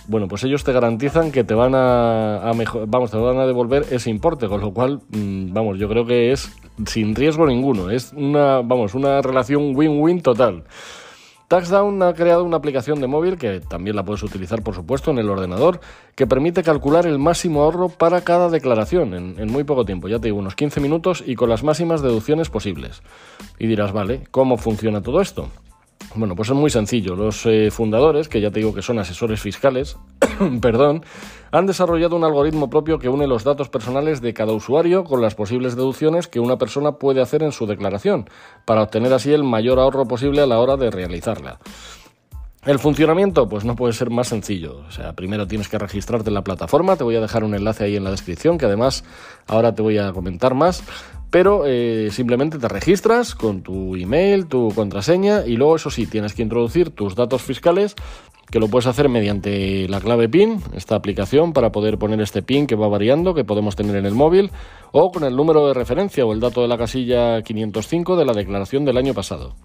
bueno, 0.08 0.28
pues 0.28 0.44
ellos 0.44 0.64
te 0.64 0.74
garantizan 0.74 1.32
que 1.32 1.44
te 1.44 1.54
van 1.54 1.76
a, 1.76 2.52
vamos, 2.88 3.12
te 3.12 3.18
van 3.18 3.38
a 3.38 3.46
devolver 3.46 3.86
ese 3.92 4.10
importe, 4.10 4.48
con 4.48 4.62
lo 4.62 4.74
cual, 4.74 5.02
mm, 5.10 5.54
vamos, 5.54 5.78
yo 5.78 5.88
creo 5.88 6.06
que 6.06 6.32
es 6.32 6.52
sin 6.88 7.14
riesgo 7.14 7.46
ninguno, 7.46 7.90
es 7.92 8.12
una, 8.14 8.62
vamos, 8.62 8.96
una 8.96 9.22
relación 9.22 9.76
win-win 9.76 10.22
total. 10.22 10.64
TaxDown 11.48 12.04
ha 12.04 12.14
creado 12.14 12.44
una 12.44 12.58
aplicación 12.58 13.02
de 13.02 13.08
móvil 13.08 13.38
que 13.38 13.60
también 13.60 13.96
la 13.96 14.04
puedes 14.04 14.22
utilizar, 14.22 14.62
por 14.62 14.76
supuesto, 14.76 15.10
en 15.10 15.18
el 15.18 15.30
ordenador, 15.30 15.80
que 16.16 16.28
permite 16.28 16.62
calcular 16.62 17.08
el 17.08 17.18
máximo 17.18 17.64
ahorro 17.64 17.90
para 17.90 18.22
cada 18.22 18.50
declaración 18.50 19.16
en, 19.16 19.40
en, 19.40 19.52
muy 19.52 19.64
poco 19.64 19.84
tiempo, 19.84 20.08
ya 20.08 20.20
te 20.20 20.28
digo, 20.28 20.38
unos 20.38 20.56
15 20.56 20.80
minutos 20.80 21.24
y 21.26 21.34
con 21.34 21.50
las 21.50 21.64
máximas 21.64 22.04
deducciones 22.04 22.50
posibles. 22.50 23.02
Y 23.58 23.66
dirás, 23.66 23.94
vale, 23.94 24.28
¿cómo 24.30 24.58
funciona 24.58 25.02
todo 25.02 25.22
esto? 25.22 25.50
Bueno, 26.16 26.36
pues 26.36 26.50
es 26.50 26.56
muy 26.56 26.70
sencillo. 26.70 27.16
Los 27.16 27.46
eh, 27.46 27.70
fundadores, 27.72 28.30
que 28.30 28.42
ya 28.42 28.50
te 28.50 28.60
digo 28.60 28.74
que 28.74 28.82
son 28.82 29.00
asesores 29.00 29.40
fiscales, 29.40 29.98
perdón, 30.62 31.04
han 31.52 31.66
desarrollado 31.68 32.16
un 32.16 32.24
algoritmo 32.24 32.70
propio 32.70 33.00
que 33.00 33.10
une 33.10 33.28
los 33.28 33.44
datos 33.44 33.70
personales 33.70 34.22
de 34.22 34.34
cada 34.34 34.54
usuario 34.54 35.04
con 35.04 35.22
las 35.22 35.36
posibles 35.36 35.76
deducciones 35.76 36.28
que 36.28 36.40
una 36.40 36.58
persona 36.58 36.94
puede 36.94 37.22
hacer 37.22 37.44
en 37.44 37.52
su 37.52 37.68
declaración, 37.68 38.30
para 38.66 38.84
obtener 38.84 39.14
así 39.14 39.32
el 39.32 39.44
mayor 39.44 39.80
ahorro 39.80 40.08
posible 40.08 40.42
a 40.42 40.48
la 40.48 40.60
hora 40.60 40.78
de 40.78 40.90
realizarla. 40.90 41.60
El 42.66 42.78
funcionamiento, 42.78 43.48
pues 43.48 43.64
no 43.64 43.76
puede 43.76 43.94
ser 43.94 44.10
más 44.10 44.28
sencillo. 44.28 44.80
O 44.86 44.92
sea, 44.92 45.14
primero 45.14 45.48
tienes 45.48 45.70
que 45.70 45.78
registrarte 45.78 46.30
en 46.30 46.34
la 46.34 46.44
plataforma, 46.44 46.98
te 46.98 47.06
voy 47.06 47.16
a 47.16 47.22
dejar 47.22 47.46
un 47.46 47.56
enlace 47.56 47.86
ahí 47.86 47.96
en 47.96 48.04
la 48.04 48.12
descripción, 48.12 48.58
que 48.58 48.66
además 48.66 49.06
ahora 49.48 49.74
te 49.74 49.82
voy 49.82 49.98
a 49.98 50.12
comentar 50.12 50.56
más 50.56 50.84
pero 51.32 51.64
eh, 51.66 52.10
simplemente 52.12 52.58
te 52.58 52.68
registras 52.68 53.36
con 53.36 53.62
tu 53.62 53.96
email, 53.96 54.48
tu 54.48 54.72
contraseña 54.74 55.46
y 55.46 55.58
luego 55.58 55.76
eso 55.76 55.90
sí, 55.90 56.08
tienes 56.08 56.34
que 56.34 56.42
introducir 56.42 56.90
tus 56.90 57.16
datos 57.16 57.42
fiscales 57.42 57.96
que 58.50 58.60
lo 58.60 58.68
puedes 58.68 58.88
hacer 58.88 59.10
mediante 59.10 59.88
la 59.88 60.02
clave 60.02 60.28
PIN, 60.28 60.62
esta 60.74 60.96
aplicación 60.96 61.54
para 61.54 61.72
poder 61.72 61.98
poner 62.00 62.20
este 62.22 62.42
PIN 62.42 62.66
que 62.66 62.76
va 62.76 62.88
variando, 62.88 63.36
que 63.36 63.44
podemos 63.44 63.76
tener 63.76 63.96
en 63.96 64.06
el 64.06 64.16
móvil, 64.16 64.52
o 64.92 65.12
con 65.12 65.24
el 65.24 65.36
número 65.36 65.68
de 65.68 65.76
referencia 65.76 66.26
o 66.26 66.34
el 66.34 66.40
dato 66.40 66.62
de 66.62 66.68
la 66.68 66.78
casilla 66.78 67.42
505 67.44 68.16
de 68.18 68.26
la 68.26 68.34
declaración 68.34 68.86
del 68.86 68.98
año 68.98 69.14
pasado. 69.14 69.56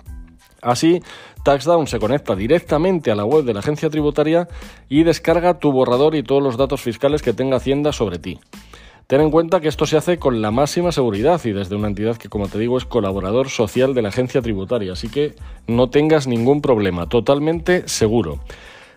Así, 0.60 1.02
TaxDown 1.44 1.86
se 1.86 1.98
conecta 1.98 2.34
directamente 2.34 3.10
a 3.10 3.14
la 3.14 3.24
web 3.24 3.44
de 3.44 3.52
la 3.52 3.60
agencia 3.60 3.90
tributaria 3.90 4.48
y 4.88 5.02
descarga 5.02 5.58
tu 5.58 5.72
borrador 5.72 6.14
y 6.14 6.22
todos 6.22 6.42
los 6.42 6.56
datos 6.56 6.80
fiscales 6.80 7.22
que 7.22 7.34
tenga 7.34 7.58
Hacienda 7.58 7.92
sobre 7.92 8.18
ti. 8.18 8.38
Ten 9.06 9.20
en 9.20 9.30
cuenta 9.30 9.60
que 9.60 9.68
esto 9.68 9.84
se 9.84 9.98
hace 9.98 10.18
con 10.18 10.40
la 10.40 10.50
máxima 10.50 10.90
seguridad 10.90 11.38
y 11.44 11.52
desde 11.52 11.76
una 11.76 11.88
entidad 11.88 12.16
que, 12.16 12.30
como 12.30 12.48
te 12.48 12.58
digo, 12.58 12.78
es 12.78 12.86
colaborador 12.86 13.50
social 13.50 13.92
de 13.92 14.00
la 14.00 14.08
agencia 14.08 14.40
tributaria, 14.40 14.94
así 14.94 15.08
que 15.08 15.34
no 15.66 15.90
tengas 15.90 16.26
ningún 16.26 16.62
problema, 16.62 17.06
totalmente 17.06 17.86
seguro. 17.86 18.40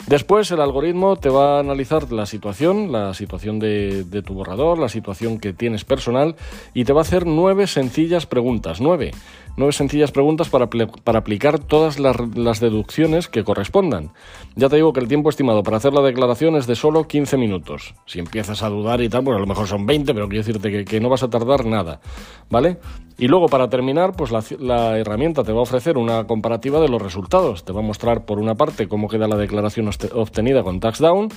Después 0.06 0.50
el 0.52 0.62
algoritmo 0.62 1.18
te 1.18 1.28
va 1.28 1.58
a 1.58 1.60
analizar 1.60 2.10
la 2.14 2.26
situación, 2.26 2.94
la 2.94 3.14
situación 3.14 3.60
de, 3.60 4.06
tu 4.26 4.34
borrador, 4.34 4.80
la 4.80 4.88
situación 4.88 5.38
que 5.38 5.52
tienes 5.52 5.84
personal 5.84 6.38
y 6.74 6.86
te 6.86 6.94
va 6.94 7.02
a 7.02 7.04
hacer 7.04 7.26
nueve 7.26 7.68
sencillas 7.68 8.26
preguntas, 8.26 8.80
nueve, 8.80 9.12
nueve 9.58 9.74
sencillas 9.74 10.12
preguntas 10.12 10.50
para, 10.50 10.70
para 10.70 11.20
aplicar 11.20 11.60
todas 11.60 12.00
las, 12.00 12.60
deducciones 12.60 13.28
que 13.28 13.44
correspondan. 13.44 14.12
Ya 14.56 14.70
te 14.70 14.78
digo 14.78 14.94
que 14.94 15.00
el 15.00 15.08
tiempo 15.08 15.30
estimado 15.30 15.64
para 15.64 15.78
hacer 15.78 15.94
la 15.94 16.02
declaración 16.02 16.56
es 16.56 16.68
de 16.68 16.76
solo 16.76 17.08
15 17.08 17.38
minutos. 17.38 17.96
Si 18.06 18.20
empiezas 18.20 18.64
a 18.64 18.70
dudar 18.70 19.02
y 19.02 19.10
tal, 19.10 19.22
bueno, 19.22 19.38
a 19.38 19.42
lo 19.42 19.48
mejor 19.48 19.68
son 19.68 19.86
20, 19.86 20.14
pero 20.14 20.30
quiero 20.30 20.46
decirte 20.46 20.72
que, 20.72 20.86
que 20.86 21.00
no 21.00 21.10
vas 21.10 21.24
a 21.24 21.30
tardar 21.30 21.66
nada, 21.66 22.00
¿vale? 22.50 22.78
Y 23.18 23.28
luego 23.28 23.48
para 23.48 23.68
terminar, 23.70 24.14
pues 24.16 24.32
la, 24.32 24.44
la 24.60 24.98
herramienta 24.98 25.44
te 25.44 25.52
va 25.52 25.60
a 25.60 25.64
ofrecer 25.64 25.98
una 25.98 26.26
comparativa 26.26 26.80
de 26.80 26.88
los 26.88 27.02
resultados. 27.02 27.66
Te 27.66 27.74
va 27.74 27.80
a 27.80 27.84
mostrar 27.84 28.26
por 28.26 28.40
una 28.40 28.56
parte 28.56 28.88
cómo 28.88 29.08
queda 29.08 29.28
la 29.28 29.38
declaración 29.38 29.90
obtenida 30.14 30.64
con 30.64 30.80
TaxDown 30.80 31.30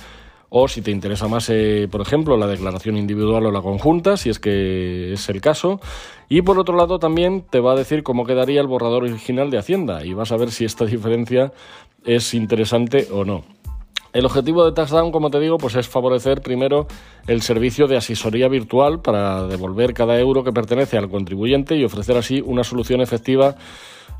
o 0.53 0.67
si 0.67 0.81
te 0.81 0.91
interesa 0.91 1.29
más, 1.29 1.49
eh, 1.49 1.87
por 1.89 2.01
ejemplo, 2.01 2.35
la 2.35 2.45
declaración 2.45 2.97
individual 2.97 3.45
o 3.45 3.51
la 3.51 3.61
conjunta, 3.61 4.17
si 4.17 4.29
es 4.29 4.37
que 4.37 5.13
es 5.13 5.29
el 5.29 5.39
caso. 5.39 5.79
Y 6.27 6.41
por 6.41 6.59
otro 6.59 6.75
lado 6.75 6.99
también 6.99 7.45
te 7.49 7.61
va 7.61 7.71
a 7.71 7.75
decir 7.75 8.03
cómo 8.03 8.25
quedaría 8.25 8.59
el 8.59 8.67
borrador 8.67 9.05
original 9.05 9.49
de 9.49 9.59
Hacienda 9.59 10.05
y 10.05 10.13
vas 10.13 10.33
a 10.33 10.37
ver 10.37 10.51
si 10.51 10.65
esta 10.65 10.83
diferencia 10.85 11.53
es 12.03 12.33
interesante 12.33 13.07
o 13.13 13.23
no. 13.23 13.45
El 14.11 14.25
objetivo 14.25 14.65
de 14.65 14.73
TaxDown, 14.73 15.13
como 15.13 15.29
te 15.29 15.39
digo, 15.39 15.57
pues 15.57 15.75
es 15.75 15.87
favorecer 15.87 16.41
primero 16.41 16.85
el 17.27 17.41
servicio 17.41 17.87
de 17.87 17.95
asesoría 17.95 18.49
virtual 18.49 18.99
para 18.99 19.47
devolver 19.47 19.93
cada 19.93 20.19
euro 20.19 20.43
que 20.43 20.51
pertenece 20.51 20.97
al 20.97 21.09
contribuyente 21.09 21.77
y 21.77 21.85
ofrecer 21.85 22.17
así 22.17 22.43
una 22.45 22.65
solución 22.65 22.99
efectiva 22.99 23.55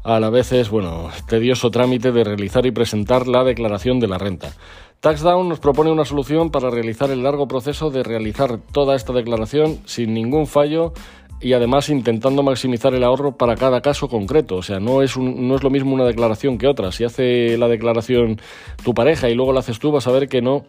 a 0.06 0.20
la 0.22 0.30
vez 0.30 0.54
es, 0.54 0.70
bueno, 0.70 1.10
tedioso 1.28 1.70
trámite 1.70 2.14
de 2.14 2.24
realizar 2.24 2.66
y 2.66 2.72
presentar 2.72 3.28
la 3.28 3.44
declaración 3.44 4.00
de 4.00 4.08
la 4.08 4.18
renta. 4.18 4.54
TaxDown 5.02 5.50
nos 5.50 5.60
propone 5.60 5.92
una 5.92 6.06
solución 6.06 6.52
para 6.52 6.70
realizar 6.70 7.10
el 7.10 7.24
largo 7.24 7.48
proceso 7.48 7.90
de 7.90 8.04
realizar 8.04 8.60
toda 8.72 8.96
esta 8.96 9.14
declaración 9.14 9.80
sin 9.86 10.14
ningún 10.14 10.46
fallo 10.46 10.94
y 11.40 11.54
además 11.54 11.90
intentando 11.90 12.44
maximizar 12.44 12.94
el 12.94 13.04
ahorro 13.04 13.36
para 13.36 13.56
cada 13.56 13.82
caso 13.82 14.08
concreto. 14.08 14.58
O 14.58 14.62
sea, 14.62 14.80
no 14.80 15.02
es, 15.02 15.18
no 15.18 15.56
es 15.56 15.64
lo 15.64 15.72
mismo 15.72 15.96
una 15.96 16.06
declaración 16.06 16.60
que 16.60 16.68
otra. 16.68 16.92
Si 16.92 17.04
hace 17.04 17.58
la 17.58 17.68
declaración 17.68 18.40
tu 18.84 18.94
pareja 18.94 19.28
y 19.28 19.34
luego 19.34 19.54
la 19.54 19.62
haces 19.62 19.80
tú, 19.80 19.92
vas 19.92 20.06
a 20.06 20.12
ver 20.12 20.30
que 20.30 20.44
no, 20.44 20.66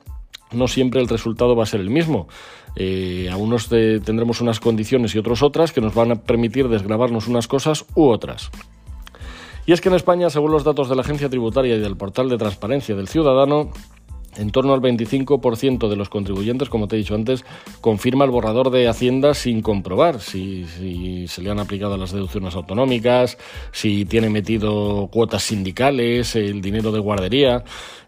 no 0.51 0.67
siempre 0.67 1.03
el 1.03 1.09
resultado 1.09 1.55
va 1.55 1.65
a 1.65 1.67
ser 1.67 1.81
el 1.81 1.91
mismo. 1.91 2.27
Eh, 2.75 3.29
a 3.31 3.37
unos 3.37 3.69
tendremos 3.69 4.41
unas 4.41 4.61
condiciones 4.61 5.15
y 5.15 5.19
otros 5.19 5.43
otras 5.43 5.73
que 5.73 5.83
nos 5.83 5.95
van 5.95 6.11
a 6.11 6.17
permitir 6.17 6.69
desgravarnos 6.69 7.29
unas 7.29 7.49
cosas 7.49 7.85
u 7.95 8.09
otras. 8.09 8.51
Y 9.67 9.73
es 9.73 9.83
que 9.83 9.91
en 9.91 9.95
España, 9.95 10.31
según 10.31 10.53
los 10.53 10.65
datos 10.65 10.89
de 10.89 10.97
la 10.97 11.03
Agencia 11.03 11.29
Tributaria 11.29 11.77
y 11.77 11.81
del 11.81 11.99
Portal 11.99 12.31
de 12.31 12.39
Transparencia 12.39 12.97
del 12.97 13.09
Ciudadano, 13.09 13.71
en 14.37 14.51
torno 14.51 14.75
al 14.75 14.81
25% 14.81 15.89
de 15.89 15.97
los 15.97 16.09
contribuyentes, 16.09 16.69
como 16.69 16.89
te 16.89 16.97
he 16.97 16.99
dicho 16.99 17.15
antes, 17.15 17.45
confirma 17.81 18.25
el 18.25 18.31
borrador 18.31 18.71
de 18.71 18.89
Hacienda 18.89 19.35
sin 19.35 19.63
comprobar 19.63 20.21
si, 20.21 20.65
se 21.27 21.43
le 21.43 21.51
han 21.51 21.59
aplicado 21.59 21.97
las 21.97 22.13
deducciones 22.13 22.55
autonómicas, 22.55 23.39
si 23.73 24.05
tiene 24.05 24.31
metido 24.31 25.09
cuotas 25.11 25.43
sindicales, 25.43 26.35
el 26.37 26.61
dinero 26.63 26.93
de 26.93 27.01
guardería. 27.01 27.65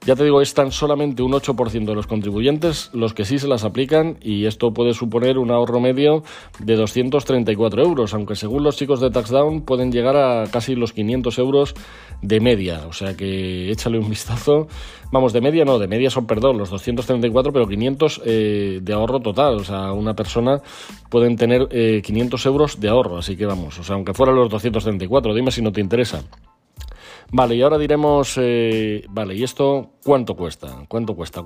Ya 0.06 0.16
te 0.16 0.24
digo, 0.24 0.42
es 0.42 0.52
tan 0.52 0.70
solamente 0.70 1.22
un 1.22 1.32
8% 1.32 1.86
de 1.86 1.94
los 1.94 2.06
contribuyentes 2.06 2.90
los 2.92 3.14
que 3.14 3.24
sí 3.24 3.38
se 3.38 3.48
las 3.48 3.64
aplican 3.64 4.18
y 4.20 4.44
esto 4.44 4.72
puede 4.72 4.92
suponer 4.92 5.38
un 5.38 5.50
ahorro 5.50 5.80
medio 5.80 6.22
de 6.58 6.76
234 6.76 7.82
euros, 7.82 8.12
aunque 8.12 8.36
según 8.36 8.64
los 8.64 8.76
chicos 8.76 9.00
de 9.00 9.10
TaxDown 9.10 9.62
pueden 9.62 9.92
llegar 9.92 10.16
a 10.16 10.46
casi 10.50 10.74
los 10.74 10.92
500 10.92 11.38
euros 11.38 11.74
de 12.20 12.40
media. 12.40 12.86
O 12.86 12.92
sea 12.92 13.16
que 13.16 13.70
échale 13.70 13.98
un 13.98 14.08
vistazo. 14.10 14.68
Vamos, 15.10 15.32
de 15.32 15.40
media 15.40 15.64
no, 15.64 15.78
de 15.78 15.86
media 15.86 16.10
son, 16.14 16.26
perdón, 16.26 16.58
los 16.58 16.70
234, 16.70 17.52
pero 17.52 17.66
500 17.66 18.22
eh, 18.24 18.78
de 18.82 18.92
ahorro 18.92 19.20
total. 19.20 19.56
O 19.56 19.64
sea, 19.64 19.92
una 19.92 20.14
persona 20.14 20.60
pueden 21.10 21.36
tener 21.36 21.68
500 22.02 22.46
eh, 22.46 22.48
euros 22.48 22.80
de 22.80 22.88
ahorro. 22.88 23.18
Así 23.18 23.36
que 23.36 23.46
vamos, 23.46 23.78
o 23.78 23.84
sea, 23.84 23.96
aunque 23.96 24.14
fueran 24.14 24.36
los 24.36 24.48
234, 24.48 25.34
dime 25.34 25.50
si 25.50 25.62
no 25.62 25.72
te 25.72 25.80
interesa. 25.80 26.22
Vale, 27.30 27.56
y 27.56 27.62
ahora 27.62 27.78
diremos, 27.78 28.38
eh, 28.40 29.04
vale, 29.08 29.34
y 29.34 29.42
esto 29.42 29.93
¿cuánto 30.04 30.36
cuesta? 30.36 30.84
¿Cuánto 30.86 31.16
cuesta? 31.16 31.42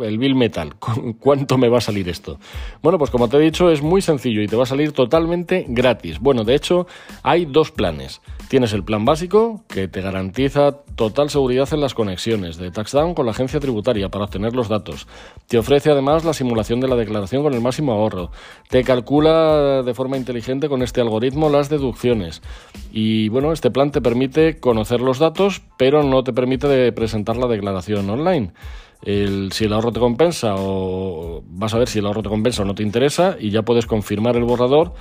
El 0.00 0.18
bill 0.18 0.36
metal, 0.36 0.76
¿cuánto 1.20 1.58
me 1.58 1.68
va 1.68 1.78
a 1.78 1.82
salir 1.82 2.08
esto? 2.08 2.38
Bueno, 2.82 2.98
pues 2.98 3.10
como 3.10 3.28
te 3.28 3.36
he 3.36 3.40
dicho, 3.40 3.70
es 3.70 3.82
muy 3.82 4.00
sencillo 4.00 4.40
y 4.40 4.46
te 4.46 4.56
va 4.56 4.62
a 4.62 4.66
salir 4.66 4.92
totalmente 4.92 5.66
gratis. 5.68 6.20
Bueno, 6.20 6.44
de 6.44 6.54
hecho, 6.54 6.86
hay 7.22 7.44
dos 7.44 7.72
planes. 7.72 8.22
Tienes 8.48 8.72
el 8.72 8.84
plan 8.84 9.04
básico, 9.04 9.64
que 9.68 9.88
te 9.88 10.00
garantiza 10.00 10.72
total 10.94 11.28
seguridad 11.28 11.68
en 11.72 11.80
las 11.80 11.92
conexiones 11.92 12.56
de 12.56 12.70
TaxDown 12.70 13.14
con 13.14 13.26
la 13.26 13.32
agencia 13.32 13.60
tributaria 13.60 14.08
para 14.08 14.24
obtener 14.24 14.54
los 14.54 14.68
datos. 14.68 15.06
Te 15.48 15.58
ofrece 15.58 15.90
además 15.90 16.24
la 16.24 16.32
simulación 16.32 16.80
de 16.80 16.88
la 16.88 16.96
declaración 16.96 17.42
con 17.42 17.52
el 17.52 17.60
máximo 17.60 17.92
ahorro. 17.92 18.30
Te 18.70 18.84
calcula 18.84 19.82
de 19.82 19.94
forma 19.94 20.16
inteligente 20.16 20.68
con 20.68 20.82
este 20.82 21.00
algoritmo 21.00 21.50
las 21.50 21.68
deducciones. 21.68 22.42
Y 22.90 23.28
bueno, 23.28 23.52
este 23.52 23.70
plan 23.70 23.90
te 23.90 24.00
permite 24.00 24.60
conocer 24.60 25.00
los 25.00 25.18
datos, 25.18 25.62
pero 25.76 26.02
no 26.02 26.24
te 26.24 26.32
permite 26.32 26.90
presentar 26.92 27.36
la 27.36 27.48
declaración 27.48 27.87
online. 27.94 28.52
si 29.04 29.64
el 29.64 29.72
ahorro 29.72 29.92
te 29.92 30.00
compensa 30.00 30.54
o 30.56 31.42
vas 31.46 31.74
a 31.74 31.78
ver 31.78 31.88
si 31.88 32.00
el 32.00 32.06
ahorro 32.06 32.22
te 32.22 32.28
compensa 32.28 32.62
o 32.62 32.64
no 32.64 32.74
te 32.74 32.82
interesa 32.82 33.36
y 33.38 33.50
ya 33.50 33.62
puedes 33.62 33.86
confirmar 33.86 34.36
el 34.36 34.44
borrador 34.44 34.94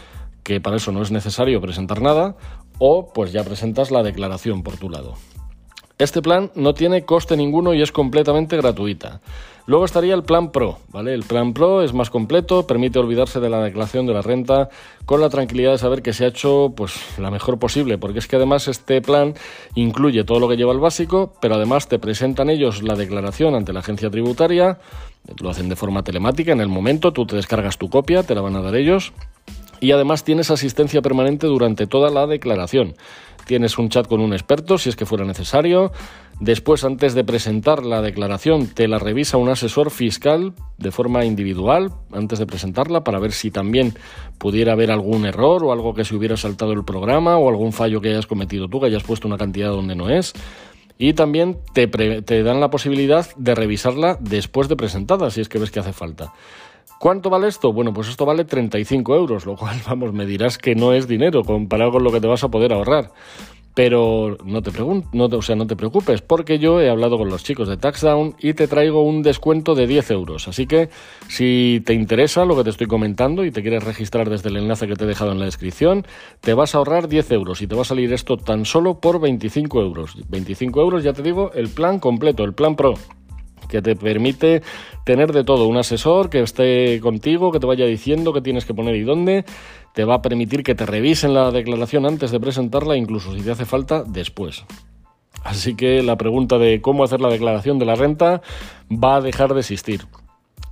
que 0.48 0.62
para 0.62 0.78
eso 0.78 0.94
no 0.94 1.02
es 1.02 1.12
necesario 1.12 1.60
presentar 1.60 2.02
nada, 2.02 2.38
o 2.80 3.12
pues 3.12 3.34
ya 3.34 3.44
presentas 3.44 3.92
la 3.92 4.02
declaración 4.02 4.64
por 4.64 4.78
tu 4.78 4.90
lado. 4.90 5.16
Este 5.98 6.22
plan 6.22 6.52
no 6.56 6.74
tiene 6.74 7.04
coste 7.04 7.36
ninguno 7.36 7.74
y 7.74 7.82
es 7.82 7.92
completamente 7.92 8.56
gratuita. 8.56 9.20
Luego 9.68 9.84
estaría 9.84 10.14
el 10.14 10.24
plan 10.24 10.54
Pro, 10.54 10.78
¿vale? 10.94 11.14
El 11.14 11.24
plan 11.24 11.54
Pro 11.54 11.82
es 11.82 11.94
más 11.94 12.10
completo, 12.10 12.66
permite 12.66 13.00
olvidarse 13.00 13.42
de 13.42 13.50
la 13.50 13.62
declaración 13.62 14.06
de 14.06 14.14
la 14.14 14.22
renta 14.22 14.70
con 15.06 15.20
la 15.20 15.30
tranquilidad 15.30 15.74
de 15.74 15.78
saber 15.78 16.02
que 16.02 16.14
se 16.14 16.24
ha 16.24 16.30
hecho 16.30 16.72
pues 16.74 16.94
la 17.20 17.32
mejor 17.32 17.60
posible, 17.60 17.98
porque 17.98 18.20
es 18.20 18.28
que 18.28 18.38
además 18.38 18.70
este 18.70 19.02
plan 19.02 19.34
incluye 19.76 20.24
todo 20.24 20.40
lo 20.40 20.48
que 20.48 20.56
lleva 20.56 20.72
el 20.72 20.80
básico, 20.80 21.34
pero 21.42 21.56
además 21.56 21.90
te 21.90 22.00
presentan 22.00 22.50
ellos 22.50 22.82
la 22.82 22.96
declaración 22.96 23.56
ante 23.56 23.74
la 23.74 23.82
agencia 23.82 24.10
tributaria, 24.10 24.80
lo 25.42 25.50
hacen 25.50 25.68
de 25.68 25.76
forma 25.76 26.02
telemática 26.02 26.54
en 26.54 26.62
el 26.62 26.70
momento, 26.70 27.12
tú 27.12 27.26
te 27.26 27.36
descargas 27.36 27.78
tu 27.78 27.90
copia, 27.90 28.24
te 28.24 28.36
la 28.36 28.42
van 28.42 28.56
a 28.56 28.62
dar 28.62 28.76
ellos 28.78 29.12
y 29.82 29.92
además 29.92 30.24
tienes 30.24 30.50
asistencia 30.50 31.02
permanente 31.02 31.46
durante 31.46 31.88
toda 31.88 32.10
la 32.10 32.26
declaración. 32.26 32.96
Tienes 33.48 33.78
un 33.78 33.88
chat 33.88 34.06
con 34.08 34.20
un 34.20 34.34
experto 34.34 34.78
si 34.78 34.90
es 34.90 34.98
que 34.98 35.06
fuera 35.06 35.24
necesario. 35.24 35.94
Después, 36.42 36.84
antes 36.84 37.16
de 37.16 37.24
presentar 37.24 37.86
la 37.86 38.02
declaración, 38.02 38.68
te 38.68 38.90
la 38.90 39.00
revisa 39.00 39.38
un 39.38 39.48
asesor 39.48 39.90
fiscal 39.90 40.54
de 40.78 40.92
forma 40.92 41.24
individual 41.24 41.94
antes 42.12 42.40
de 42.40 42.46
presentarla 42.46 43.06
para 43.06 43.20
ver 43.20 43.32
si 43.32 43.50
también 43.50 43.94
pudiera 44.38 44.74
haber 44.74 44.92
algún 44.92 45.26
error 45.26 45.64
o 45.64 45.72
algo 45.72 45.96
que 45.96 46.04
se 46.04 46.14
hubiera 46.14 46.36
saltado 46.36 46.74
el 46.74 46.84
programa 46.84 47.38
o 47.38 47.48
algún 47.48 47.72
fallo 47.72 48.02
que 48.02 48.10
hayas 48.10 48.28
cometido 48.28 48.68
tú, 48.68 48.82
que 48.82 48.88
hayas 48.88 49.04
puesto 49.04 49.30
una 49.30 49.38
cantidad 49.38 49.70
donde 49.70 49.96
no 49.96 50.10
es. 50.10 50.34
Y 51.00 51.14
también 51.14 51.58
te, 51.74 51.88
te 51.88 52.44
dan 52.44 52.60
la 52.60 52.70
posibilidad 52.70 53.26
de 53.38 53.56
revisarla 53.56 54.18
después 54.20 54.68
de 54.68 54.76
presentada, 54.76 55.32
si 55.32 55.40
es 55.40 55.48
que 55.48 55.58
ves 55.58 55.72
que 55.72 55.80
hace 55.80 55.94
falta. 55.94 56.34
¿Cuánto 57.00 57.30
vale 57.30 57.48
esto? 57.48 57.72
Bueno, 57.74 57.94
pues 57.94 58.10
esto 58.10 58.26
vale 58.26 58.44
35 58.44 59.16
euros, 59.16 59.46
lo 59.46 59.56
cual, 59.56 59.78
vamos, 59.88 60.14
me 60.14 60.26
dirás 60.26 60.58
que 60.58 60.76
no 60.76 60.94
es 60.94 61.08
dinero 61.08 61.44
comparado 61.44 61.92
con 61.92 62.04
lo 62.04 62.12
que 62.12 62.22
te 62.22 62.28
vas 62.28 62.44
a 62.44 62.50
poder 62.50 62.74
ahorrar. 62.74 63.12
Pero 63.76 64.38
no 64.44 64.64
te, 64.64 64.72
no 65.14 65.26
o 65.26 65.42
sea, 65.44 65.56
no 65.56 65.68
te 65.68 65.76
preocupes, 65.76 66.24
porque 66.24 66.58
yo 66.58 66.82
he 66.82 66.90
hablado 66.90 67.20
con 67.20 67.30
los 67.30 67.44
chicos 67.44 67.68
de 67.68 67.78
TaxDown 67.78 68.36
y 68.40 68.56
te 68.56 68.68
traigo 68.68 69.04
un 69.04 69.22
descuento 69.22 69.76
de 69.76 69.86
10 69.86 70.10
euros. 70.10 70.48
Así 70.48 70.66
que 70.66 70.90
si 71.28 71.84
te 71.86 71.94
interesa 71.94 72.44
lo 72.46 72.58
que 72.58 72.64
te 72.64 72.72
estoy 72.72 72.88
comentando 72.88 73.46
y 73.46 73.52
te 73.52 73.62
quieres 73.62 73.84
registrar 73.84 74.32
desde 74.32 74.50
el 74.50 74.58
enlace 74.58 74.88
que 74.88 74.96
te 74.96 75.04
he 75.04 75.08
dejado 75.08 75.32
en 75.32 75.38
la 75.38 75.46
descripción, 75.46 76.08
te 76.42 76.56
vas 76.56 76.74
a 76.74 76.80
ahorrar 76.80 77.08
10 77.08 77.30
euros 77.34 77.62
y 77.62 77.68
te 77.68 77.76
va 77.76 77.84
a 77.84 77.86
salir 77.86 78.12
esto 78.14 78.38
tan 78.38 78.66
solo 78.66 79.00
por 79.00 79.20
25 79.20 79.80
euros. 79.80 80.16
25 80.28 80.82
euros, 80.82 81.04
ya 81.04 81.14
te 81.14 81.22
digo, 81.22 81.52
el 81.54 81.70
plan 81.70 82.00
completo, 82.00 82.44
el 82.44 82.56
plan 82.56 82.76
Pro 82.76 82.96
que 83.68 83.82
te 83.82 83.96
permite 83.96 84.62
tener 85.04 85.32
de 85.32 85.44
todo, 85.44 85.68
un 85.68 85.78
asesor 85.78 86.30
que 86.30 86.42
esté 86.42 87.00
contigo, 87.02 87.52
que 87.52 87.60
te 87.60 87.68
vaya 87.68 87.86
diciendo 87.86 88.34
qué 88.34 88.42
tienes 88.42 88.66
que 88.66 88.74
poner 88.74 88.96
y 88.96 89.04
dónde, 89.04 89.46
te 89.94 90.04
va 90.06 90.16
a 90.16 90.22
permitir 90.22 90.64
que 90.64 90.76
te 90.76 90.86
revisen 90.86 91.34
la 91.34 91.52
declaración 91.52 92.06
antes 92.06 92.32
de 92.32 92.40
presentarla, 92.40 92.98
incluso 92.98 93.34
si 93.34 93.42
te 93.42 93.52
hace 93.52 93.66
falta 93.66 94.04
después. 94.04 94.66
Así 95.44 95.76
que 95.76 96.04
la 96.04 96.18
pregunta 96.18 96.58
de 96.58 96.82
cómo 96.82 97.04
hacer 97.04 97.22
la 97.22 97.30
declaración 97.30 97.80
de 97.80 97.86
la 97.86 97.96
renta 97.96 98.42
va 98.92 99.16
a 99.16 99.22
dejar 99.22 99.54
de 99.54 99.62
existir. 99.62 100.06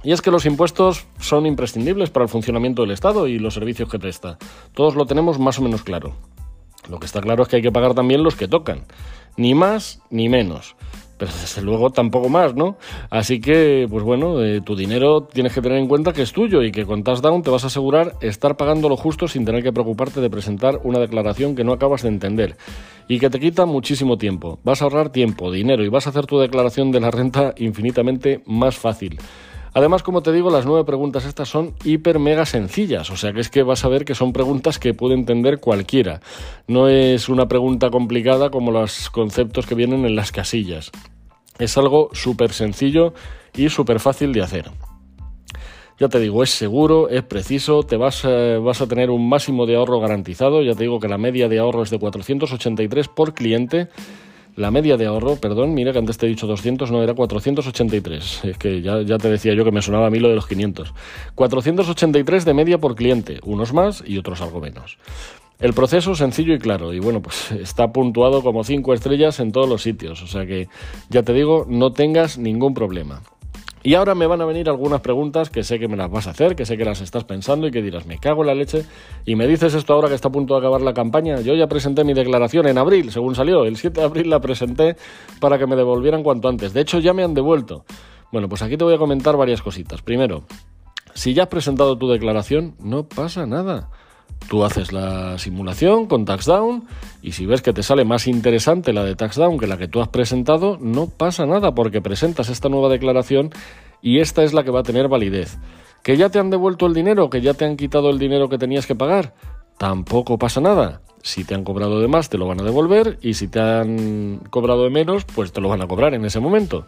Y 0.03 0.11
es 0.11 0.21
que 0.21 0.31
los 0.31 0.45
impuestos 0.45 1.07
son 1.19 1.45
imprescindibles 1.45 2.09
para 2.09 2.25
el 2.25 2.29
funcionamiento 2.29 2.83
del 2.83 2.91
Estado 2.91 3.27
y 3.27 3.39
los 3.39 3.55
servicios 3.55 3.89
que 3.89 3.97
presta. 3.97 4.37
Todos 4.73 4.95
lo 4.95 5.05
tenemos 5.05 5.39
más 5.39 5.57
o 5.57 5.63
menos 5.63 5.81
claro. 5.81 6.13
Lo 6.89 6.99
que 6.99 7.07
está 7.07 7.21
claro 7.21 7.43
es 7.43 7.49
que 7.49 7.55
hay 7.55 7.61
que 7.61 7.71
pagar 7.71 7.95
también 7.95 8.21
los 8.21 8.35
que 8.35 8.47
tocan. 8.47 8.83
Ni 9.37 9.55
más 9.55 10.01
ni 10.11 10.29
menos 10.29 10.75
pero 11.17 11.31
desde 11.31 11.61
luego 11.61 11.89
tampoco 11.89 12.29
más, 12.29 12.55
¿no? 12.55 12.77
Así 13.09 13.39
que, 13.39 13.87
pues 13.89 14.03
bueno, 14.03 14.43
eh, 14.43 14.61
tu 14.61 14.75
dinero 14.75 15.23
tienes 15.23 15.53
que 15.53 15.61
tener 15.61 15.77
en 15.77 15.87
cuenta 15.87 16.13
que 16.13 16.21
es 16.21 16.33
tuyo 16.33 16.61
y 16.63 16.71
que 16.71 16.85
con 16.85 17.03
Touchdown 17.03 17.41
te 17.41 17.49
vas 17.49 17.63
a 17.63 17.67
asegurar 17.67 18.13
estar 18.21 18.57
pagando 18.57 18.89
lo 18.89 18.97
justo 18.97 19.27
sin 19.27 19.45
tener 19.45 19.63
que 19.63 19.71
preocuparte 19.71 20.21
de 20.21 20.29
presentar 20.29 20.79
una 20.83 20.99
declaración 20.99 21.55
que 21.55 21.63
no 21.63 21.73
acabas 21.73 22.03
de 22.03 22.09
entender 22.09 22.57
y 23.07 23.19
que 23.19 23.29
te 23.29 23.39
quita 23.39 23.65
muchísimo 23.65 24.17
tiempo. 24.17 24.59
Vas 24.63 24.81
a 24.81 24.85
ahorrar 24.85 25.09
tiempo, 25.09 25.51
dinero 25.51 25.83
y 25.83 25.89
vas 25.89 26.07
a 26.07 26.09
hacer 26.09 26.25
tu 26.25 26.39
declaración 26.39 26.91
de 26.91 26.99
la 26.99 27.11
renta 27.11 27.53
infinitamente 27.57 28.41
más 28.45 28.77
fácil. 28.77 29.19
Además, 29.75 30.03
como 30.03 30.23
te 30.23 30.31
digo, 30.31 30.49
las 30.49 30.65
nueve 30.65 30.85
preguntas 30.85 31.25
estas 31.25 31.49
son 31.49 31.73
hiper 31.83 32.17
mega 32.17 32.45
sencillas, 32.45 33.09
o 33.09 33.17
sea 33.17 33.33
que 33.33 33.41
es 33.41 33.49
que 33.49 33.61
vas 33.61 33.83
a 33.83 33.89
ver 33.89 34.05
que 34.05 34.15
son 34.15 34.31
preguntas 34.31 34.79
que 34.79 34.93
puede 34.93 35.15
entender 35.15 35.59
cualquiera. 35.59 36.21
No 36.65 36.87
es 36.87 37.27
una 37.27 37.49
pregunta 37.49 37.89
complicada 37.89 38.49
como 38.49 38.71
los 38.71 39.09
conceptos 39.09 39.65
que 39.65 39.75
vienen 39.75 40.05
en 40.05 40.15
las 40.15 40.31
casillas. 40.31 40.91
Es 41.59 41.77
algo 41.77 42.07
súper 42.13 42.53
sencillo 42.53 43.13
y 43.53 43.67
súper 43.67 43.99
fácil 43.99 44.31
de 44.31 44.43
hacer. 44.43 44.71
Ya 45.99 46.07
te 46.07 46.21
digo, 46.21 46.41
es 46.41 46.51
seguro, 46.51 47.09
es 47.09 47.23
preciso, 47.23 47.83
te 47.83 47.97
vas, 47.97 48.23
eh, 48.23 48.57
vas 48.63 48.79
a 48.79 48.87
tener 48.87 49.09
un 49.09 49.27
máximo 49.27 49.65
de 49.65 49.75
ahorro 49.75 49.99
garantizado. 49.99 50.61
Ya 50.61 50.73
te 50.73 50.83
digo 50.83 51.01
que 51.01 51.09
la 51.09 51.17
media 51.17 51.49
de 51.49 51.59
ahorro 51.59 51.83
es 51.83 51.89
de 51.89 51.99
483 51.99 53.09
por 53.09 53.33
cliente 53.33 53.89
la 54.55 54.71
media 54.71 54.97
de 54.97 55.05
ahorro, 55.05 55.35
perdón, 55.35 55.73
mira 55.73 55.91
que 55.91 55.99
antes 55.99 56.17
te 56.17 56.25
he 56.25 56.29
dicho 56.29 56.47
200, 56.47 56.91
no, 56.91 57.03
era 57.03 57.13
483. 57.13 58.45
Es 58.45 58.57
que 58.57 58.81
ya, 58.81 59.01
ya 59.01 59.17
te 59.17 59.29
decía 59.29 59.53
yo 59.53 59.65
que 59.65 59.71
me 59.71 59.81
sonaba 59.81 60.07
a 60.07 60.09
mí 60.09 60.19
lo 60.19 60.29
de 60.29 60.35
los 60.35 60.47
500. 60.47 60.93
483 61.35 62.45
de 62.45 62.53
media 62.53 62.77
por 62.77 62.95
cliente, 62.95 63.39
unos 63.43 63.73
más 63.73 64.03
y 64.05 64.17
otros 64.17 64.41
algo 64.41 64.61
menos. 64.61 64.97
El 65.59 65.73
proceso 65.73 66.15
sencillo 66.15 66.53
y 66.53 66.59
claro, 66.59 66.93
y 66.93 66.99
bueno, 66.99 67.21
pues 67.21 67.51
está 67.59 67.91
puntuado 67.91 68.41
como 68.43 68.63
5 68.63 68.93
estrellas 68.93 69.39
en 69.39 69.51
todos 69.51 69.69
los 69.69 69.81
sitios, 69.81 70.21
o 70.21 70.27
sea 70.27 70.45
que 70.45 70.67
ya 71.09 71.23
te 71.23 71.33
digo, 71.33 71.65
no 71.67 71.91
tengas 71.91 72.37
ningún 72.37 72.73
problema. 72.73 73.21
Y 73.85 73.93
ahora 73.93 74.15
me 74.15 74.25
van 74.25 74.41
a 74.41 74.45
venir 74.45 74.67
algunas 74.67 74.99
preguntas 75.01 75.51
que 75.51 75.63
sé 75.63 75.77
que 75.77 75.87
me 75.87 75.95
las 75.95 76.09
vas 76.09 76.25
a 76.25 76.31
hacer, 76.31 76.55
que 76.55 76.65
sé 76.65 76.75
que 76.75 76.83
las 76.83 77.01
estás 77.01 77.23
pensando 77.23 77.67
y 77.67 77.71
que 77.71 77.83
dirás, 77.83 78.07
me 78.07 78.17
cago 78.17 78.41
en 78.41 78.47
la 78.47 78.55
leche. 78.55 78.83
Y 79.27 79.35
me 79.35 79.45
dices 79.45 79.75
esto 79.75 79.93
ahora 79.93 80.07
que 80.07 80.15
está 80.15 80.29
a 80.29 80.31
punto 80.31 80.55
de 80.55 80.59
acabar 80.59 80.81
la 80.81 80.91
campaña. 80.91 81.39
Yo 81.41 81.53
ya 81.53 81.67
presenté 81.67 82.03
mi 82.03 82.15
declaración 82.15 82.67
en 82.67 82.79
abril, 82.79 83.11
según 83.11 83.35
salió. 83.35 83.63
El 83.63 83.77
7 83.77 83.99
de 83.99 84.03
abril 84.07 84.31
la 84.31 84.41
presenté 84.41 84.95
para 85.39 85.59
que 85.59 85.67
me 85.67 85.75
devolvieran 85.75 86.23
cuanto 86.23 86.49
antes. 86.49 86.73
De 86.73 86.81
hecho, 86.81 86.97
ya 86.97 87.13
me 87.13 87.23
han 87.23 87.35
devuelto. 87.35 87.85
Bueno, 88.31 88.49
pues 88.49 88.63
aquí 88.63 88.75
te 88.75 88.83
voy 88.83 88.95
a 88.95 88.97
comentar 88.97 89.37
varias 89.37 89.61
cositas. 89.61 90.01
Primero, 90.01 90.45
si 91.13 91.35
ya 91.35 91.43
has 91.43 91.49
presentado 91.49 91.95
tu 91.95 92.09
declaración, 92.09 92.73
no 92.79 93.07
pasa 93.07 93.45
nada. 93.45 93.91
Tú 94.55 94.63
haces 94.63 94.93
la 94.93 95.37
simulación 95.37 96.05
con 96.05 96.23
TaxDown 96.23 96.85
y 97.21 97.33
si 97.33 97.45
ves 97.45 97.61
que 97.61 97.73
te 97.73 97.83
sale 97.83 98.05
más 98.05 98.25
interesante 98.25 98.93
la 98.93 99.03
de 99.03 99.13
TaxDown 99.13 99.57
que 99.57 99.67
la 99.67 99.77
que 99.77 99.89
tú 99.89 99.99
has 99.99 100.07
presentado, 100.07 100.77
no 100.79 101.07
pasa 101.07 101.45
nada 101.45 101.75
porque 101.75 101.99
presentas 101.99 102.47
esta 102.47 102.69
nueva 102.69 102.87
declaración 102.87 103.49
y 104.01 104.19
esta 104.21 104.45
es 104.45 104.53
la 104.53 104.63
que 104.63 104.71
va 104.71 104.79
a 104.79 104.83
tener 104.83 105.09
validez. 105.09 105.57
¿Que 106.03 106.15
ya 106.15 106.29
te 106.29 106.39
han 106.39 106.51
devuelto 106.51 106.85
el 106.85 106.93
dinero? 106.93 107.29
¿Que 107.29 107.41
ya 107.41 107.53
te 107.53 107.65
han 107.65 107.75
quitado 107.75 108.09
el 108.09 108.17
dinero 108.17 108.47
que 108.47 108.57
tenías 108.57 108.87
que 108.87 108.95
pagar? 108.95 109.33
Tampoco 109.77 110.37
pasa 110.37 110.61
nada. 110.61 111.01
Si 111.21 111.43
te 111.43 111.53
han 111.53 111.65
cobrado 111.65 111.99
de 111.99 112.07
más, 112.07 112.29
te 112.29 112.37
lo 112.37 112.47
van 112.47 112.61
a 112.61 112.63
devolver 112.63 113.19
y 113.21 113.33
si 113.33 113.49
te 113.49 113.59
han 113.59 114.39
cobrado 114.51 114.85
de 114.85 114.89
menos, 114.89 115.25
pues 115.25 115.51
te 115.51 115.59
lo 115.59 115.67
van 115.67 115.81
a 115.81 115.87
cobrar 115.87 116.13
en 116.13 116.23
ese 116.23 116.39
momento. 116.39 116.85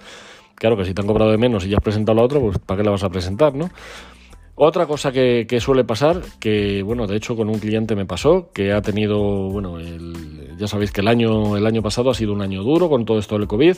Claro 0.56 0.78
que 0.78 0.86
si 0.86 0.94
te 0.94 1.02
han 1.02 1.08
cobrado 1.08 1.32
de 1.32 1.38
menos 1.38 1.66
y 1.66 1.70
ya 1.70 1.80
has 1.80 1.84
presentado 1.84 2.16
la 2.16 2.24
otra, 2.24 2.40
pues 2.40 2.60
¿para 2.60 2.78
qué 2.78 2.86
la 2.86 2.92
vas 2.92 3.04
a 3.04 3.10
presentar, 3.10 3.54
no? 3.54 3.70
Otra 4.60 4.88
cosa 4.88 5.12
que, 5.12 5.46
suele 5.60 5.84
pasar, 5.84 6.20
que 6.40 6.82
bueno, 6.82 7.06
de 7.06 7.16
hecho 7.16 7.36
con 7.36 7.48
un 7.48 7.60
cliente 7.60 7.96
me 7.96 8.08
pasó, 8.08 8.50
que 8.52 8.74
ha 8.74 8.82
tenido, 8.82 9.20
bueno, 9.52 9.78
ya 10.58 10.66
sabéis 10.66 10.92
que 10.92 11.02
el 11.02 11.08
año, 11.08 11.56
el 11.56 11.68
año 11.68 11.84
pasado 11.84 12.10
ha 12.10 12.16
sido 12.16 12.34
un 12.34 12.42
año 12.42 12.64
duro 12.64 12.90
con 12.90 13.06
todo 13.06 13.20
esto 13.20 13.38
del 13.38 13.48
COVID. 13.48 13.76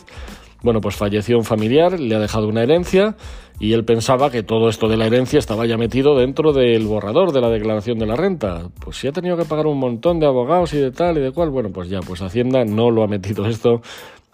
Bueno, 0.63 0.79
pues 0.79 0.95
falleció 0.95 1.37
un 1.37 1.43
familiar, 1.43 1.99
le 1.99 2.15
ha 2.15 2.19
dejado 2.19 2.47
una 2.47 2.63
herencia 2.63 3.17
y 3.59 3.73
él 3.73 3.83
pensaba 3.83 4.29
que 4.31 4.41
todo 4.41 4.69
esto 4.69 4.87
de 4.87 4.95
la 4.95 5.07
herencia 5.07 5.39
estaba 5.39 5.65
ya 5.65 5.75
metido 5.75 6.17
dentro 6.17 6.53
del 6.53 6.85
borrador 6.85 7.33
de 7.33 7.41
la 7.41 7.49
declaración 7.49 7.99
de 7.99 8.05
la 8.05 8.15
renta. 8.15 8.69
Pues 8.79 8.95
si 8.95 9.09
ha 9.09 9.11
tenido 9.11 9.35
que 9.35 9.43
pagar 9.43 9.67
un 9.67 9.79
montón 9.79 10.19
de 10.19 10.27
abogados 10.27 10.73
y 10.73 10.77
de 10.77 10.91
tal 10.91 11.17
y 11.17 11.21
de 11.21 11.33
cual, 11.33 11.49
bueno, 11.49 11.71
pues 11.73 11.89
ya, 11.89 11.99
pues 11.99 12.21
Hacienda 12.21 12.63
no 12.63 12.89
lo 12.89 13.03
ha 13.03 13.07
metido 13.07 13.45
esto 13.47 13.81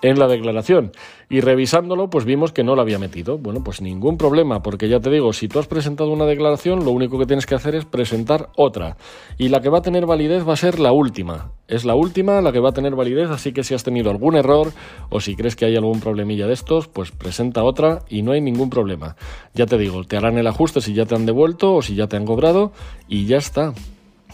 en 0.06 0.20
la 0.20 0.28
declaración 0.28 0.92
y 1.30 1.42
revisándolo 1.42 2.10
pues 2.10 2.26
vimos 2.26 2.52
que 2.52 2.64
no 2.64 2.76
lo 2.76 2.82
había 2.82 3.00
metido. 3.00 3.38
Bueno, 3.38 3.64
pues 3.64 3.82
ningún 3.82 4.18
problema, 4.18 4.62
porque 4.62 4.88
ya 4.88 5.00
te 5.00 5.10
digo, 5.10 5.34
si 5.34 5.48
tú 5.48 5.60
has 5.60 5.68
presentado 5.68 6.12
una 6.12 6.26
declaración, 6.26 6.86
lo 6.86 6.92
único 6.92 7.18
que 7.18 7.26
tienes 7.26 7.46
que 7.46 7.56
hacer 7.56 7.76
es 7.76 7.86
presentar 7.86 8.50
otra 8.56 8.98
y 9.38 9.50
la 9.50 9.62
que 9.62 9.70
va 9.70 9.80
a 9.80 9.82
tener 9.82 10.06
validez 10.06 10.48
va 10.48 10.54
a 10.54 10.58
ser 10.58 10.80
la 10.80 10.92
última. 10.92 11.52
Es 11.68 11.86
la 11.86 11.96
última 11.96 12.42
la 12.42 12.52
que 12.52 12.60
va 12.60 12.70
a 12.70 12.74
tener 12.74 12.96
validez, 12.96 13.30
así 13.32 13.52
que 13.52 13.64
si 13.64 13.74
has 13.74 13.84
tenido 13.84 14.12
algún 14.12 14.36
error 14.36 14.72
o 15.10 15.20
si 15.20 15.36
crees 15.36 15.56
que 15.56 15.66
hay 15.66 15.76
algún 15.76 16.00
problemilla 16.00 16.46
de 16.46 16.54
estos, 16.54 16.88
pues 16.88 17.12
presenta 17.12 17.64
otra 17.64 18.04
y 18.08 18.22
no 18.22 18.34
hay 18.34 18.42
ningún 18.42 18.70
problema. 18.70 19.16
Ya 19.56 19.66
te 19.66 19.78
digo, 19.78 20.04
te 20.04 20.18
harán 20.18 20.38
el 20.38 20.48
ajuste 20.48 20.82
si 20.82 20.94
ya 20.94 21.06
te 21.06 21.16
han 21.16 21.26
devuelto 21.26 21.74
o 21.74 21.82
si 21.82 21.96
ya 21.96 22.08
te 22.08 22.18
han 22.18 22.26
cobrado 22.26 22.72
y 23.08 23.26
ya 23.26 23.38
está. 23.38 23.74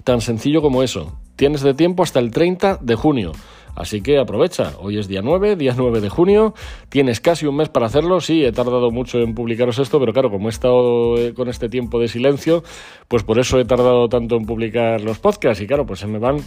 Tan 0.03 0.19
sencillo 0.19 0.61
como 0.61 0.83
eso. 0.83 1.17
Tienes 1.35 1.61
de 1.61 1.73
tiempo 1.73 2.03
hasta 2.03 2.19
el 2.19 2.31
30 2.31 2.79
de 2.81 2.95
junio. 2.95 3.31
Así 3.75 4.01
que 4.01 4.19
aprovecha, 4.19 4.73
hoy 4.79 4.97
es 4.97 5.07
día 5.07 5.21
9, 5.23 5.55
día 5.55 5.73
9 5.75 6.01
de 6.01 6.09
junio, 6.09 6.53
tienes 6.89 7.21
casi 7.21 7.45
un 7.45 7.55
mes 7.55 7.69
para 7.69 7.85
hacerlo, 7.85 8.19
sí, 8.19 8.43
he 8.43 8.51
tardado 8.51 8.91
mucho 8.91 9.19
en 9.19 9.33
publicaros 9.33 9.79
esto, 9.79 9.99
pero 9.99 10.13
claro, 10.13 10.29
como 10.29 10.49
he 10.49 10.51
estado 10.51 11.17
eh, 11.17 11.33
con 11.33 11.47
este 11.47 11.69
tiempo 11.69 11.99
de 11.99 12.07
silencio, 12.07 12.63
pues 13.07 13.23
por 13.23 13.39
eso 13.39 13.59
he 13.59 13.65
tardado 13.65 14.09
tanto 14.09 14.35
en 14.35 14.45
publicar 14.45 15.01
los 15.01 15.19
podcasts. 15.19 15.61
Y 15.63 15.67
claro, 15.67 15.85
pues 15.85 15.99
se 15.99 16.07
me 16.07 16.19
van 16.19 16.37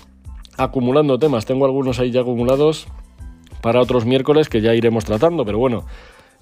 acumulando 0.56 1.18
temas, 1.18 1.46
tengo 1.46 1.64
algunos 1.64 1.98
ahí 1.98 2.10
ya 2.10 2.20
acumulados 2.20 2.86
para 3.60 3.80
otros 3.80 4.04
miércoles 4.04 4.48
que 4.48 4.60
ya 4.60 4.74
iremos 4.74 5.04
tratando, 5.04 5.44
pero 5.44 5.58
bueno, 5.58 5.86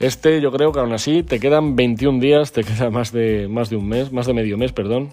este 0.00 0.40
yo 0.40 0.50
creo 0.50 0.72
que 0.72 0.80
aún 0.80 0.92
así 0.92 1.22
te 1.22 1.38
quedan 1.38 1.76
21 1.76 2.18
días, 2.18 2.50
te 2.50 2.64
queda 2.64 2.90
más 2.90 3.12
de, 3.12 3.46
más 3.48 3.70
de 3.70 3.76
un 3.76 3.88
mes, 3.88 4.12
más 4.12 4.26
de 4.26 4.34
medio 4.34 4.58
mes, 4.58 4.72
perdón, 4.72 5.12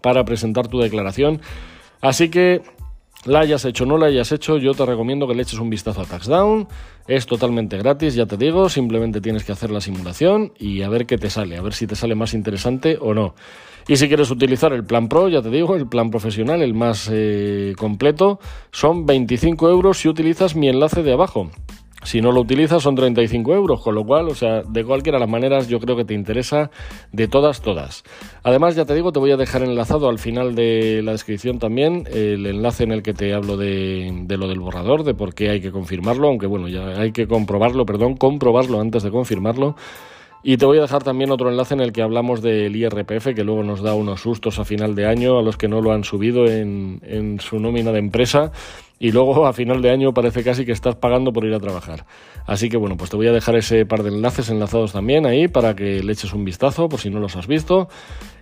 para 0.00 0.24
presentar 0.24 0.68
tu 0.68 0.78
declaración. 0.78 1.40
Así 2.00 2.30
que 2.30 2.62
la 3.24 3.40
hayas 3.40 3.64
hecho 3.64 3.84
o 3.84 3.86
no 3.86 3.98
la 3.98 4.06
hayas 4.06 4.32
hecho, 4.32 4.56
yo 4.56 4.72
te 4.72 4.86
recomiendo 4.86 5.26
que 5.28 5.34
le 5.34 5.42
eches 5.42 5.58
un 5.58 5.70
vistazo 5.70 6.00
a 6.00 6.04
TaxDown. 6.04 6.68
Es 7.06 7.26
totalmente 7.26 7.76
gratis, 7.76 8.14
ya 8.14 8.26
te 8.26 8.36
digo, 8.36 8.68
simplemente 8.68 9.20
tienes 9.20 9.44
que 9.44 9.52
hacer 9.52 9.70
la 9.70 9.80
simulación 9.80 10.52
y 10.58 10.82
a 10.82 10.88
ver 10.88 11.06
qué 11.06 11.18
te 11.18 11.28
sale, 11.28 11.56
a 11.56 11.62
ver 11.62 11.74
si 11.74 11.86
te 11.86 11.96
sale 11.96 12.14
más 12.14 12.34
interesante 12.34 12.98
o 13.00 13.14
no. 13.14 13.34
Y 13.88 13.96
si 13.96 14.08
quieres 14.08 14.30
utilizar 14.30 14.72
el 14.72 14.84
plan 14.84 15.08
Pro, 15.08 15.28
ya 15.28 15.42
te 15.42 15.50
digo, 15.50 15.74
el 15.74 15.88
plan 15.88 16.10
profesional, 16.10 16.62
el 16.62 16.74
más 16.74 17.10
eh, 17.12 17.74
completo, 17.76 18.38
son 18.70 19.06
25 19.06 19.68
euros 19.68 19.98
si 19.98 20.08
utilizas 20.08 20.54
mi 20.54 20.68
enlace 20.68 21.02
de 21.02 21.12
abajo. 21.12 21.50
Si 22.02 22.20
no 22.20 22.32
lo 22.32 22.40
utilizas 22.40 22.82
son 22.82 22.94
35 22.94 23.54
euros, 23.54 23.82
con 23.82 23.94
lo 23.94 24.04
cual, 24.04 24.28
o 24.28 24.34
sea, 24.34 24.62
de 24.62 24.84
cualquiera 24.84 25.16
de 25.16 25.20
las 25.20 25.30
maneras 25.30 25.68
yo 25.68 25.80
creo 25.80 25.96
que 25.96 26.04
te 26.04 26.14
interesa 26.14 26.70
de 27.12 27.28
todas, 27.28 27.60
todas. 27.60 28.04
Además, 28.42 28.74
ya 28.74 28.84
te 28.84 28.94
digo, 28.94 29.12
te 29.12 29.18
voy 29.18 29.32
a 29.32 29.36
dejar 29.36 29.62
enlazado 29.62 30.08
al 30.08 30.18
final 30.18 30.54
de 30.54 31.02
la 31.02 31.12
descripción 31.12 31.58
también 31.58 32.06
el 32.12 32.46
enlace 32.46 32.84
en 32.84 32.92
el 32.92 33.02
que 33.02 33.12
te 33.12 33.34
hablo 33.34 33.56
de, 33.56 34.10
de 34.24 34.36
lo 34.36 34.48
del 34.48 34.60
borrador, 34.60 35.04
de 35.04 35.14
por 35.14 35.34
qué 35.34 35.50
hay 35.50 35.60
que 35.60 35.70
confirmarlo, 35.70 36.28
aunque 36.28 36.46
bueno, 36.46 36.68
ya 36.68 37.00
hay 37.00 37.12
que 37.12 37.26
comprobarlo, 37.26 37.84
perdón, 37.84 38.16
comprobarlo 38.16 38.80
antes 38.80 39.02
de 39.02 39.10
confirmarlo. 39.10 39.76
Y 40.42 40.56
te 40.56 40.64
voy 40.64 40.78
a 40.78 40.82
dejar 40.82 41.02
también 41.02 41.30
otro 41.30 41.50
enlace 41.50 41.74
en 41.74 41.80
el 41.80 41.92
que 41.92 42.00
hablamos 42.00 42.40
del 42.40 42.74
IRPF, 42.74 43.34
que 43.34 43.44
luego 43.44 43.62
nos 43.62 43.82
da 43.82 43.94
unos 43.94 44.22
sustos 44.22 44.58
a 44.58 44.64
final 44.64 44.94
de 44.94 45.06
año 45.06 45.38
a 45.38 45.42
los 45.42 45.58
que 45.58 45.68
no 45.68 45.82
lo 45.82 45.92
han 45.92 46.02
subido 46.02 46.46
en, 46.46 47.38
su 47.40 47.58
nómina 47.58 47.92
de 47.92 47.98
empresa 47.98 48.50
y 48.98 49.12
luego 49.12 49.46
a 49.46 49.52
final 49.52 49.82
de 49.82 49.90
año 49.90 50.14
parece 50.14 50.42
casi 50.42 50.64
que 50.64 50.72
estás 50.72 50.96
pagando 50.96 51.32
por 51.32 51.44
ir 51.44 51.52
a 51.52 51.60
trabajar. 51.60 52.06
Así 52.46 52.70
que 52.70 52.78
bueno, 52.78 52.96
pues 52.96 53.10
te 53.10 53.16
voy 53.16 53.26
a 53.26 53.32
dejar 53.32 53.56
ese 53.56 53.84
par 53.84 54.02
de 54.02 54.10
enlaces 54.10 54.48
enlazados 54.48 54.92
también 54.92 55.26
ahí 55.26 55.46
para 55.46 55.76
que 55.76 56.02
le 56.02 56.12
eches 56.12 56.32
un 56.32 56.44
vistazo 56.44 56.88
por 56.88 57.00
si 57.00 57.10
no 57.10 57.20
los 57.20 57.36
has 57.36 57.46
visto. 57.46 57.88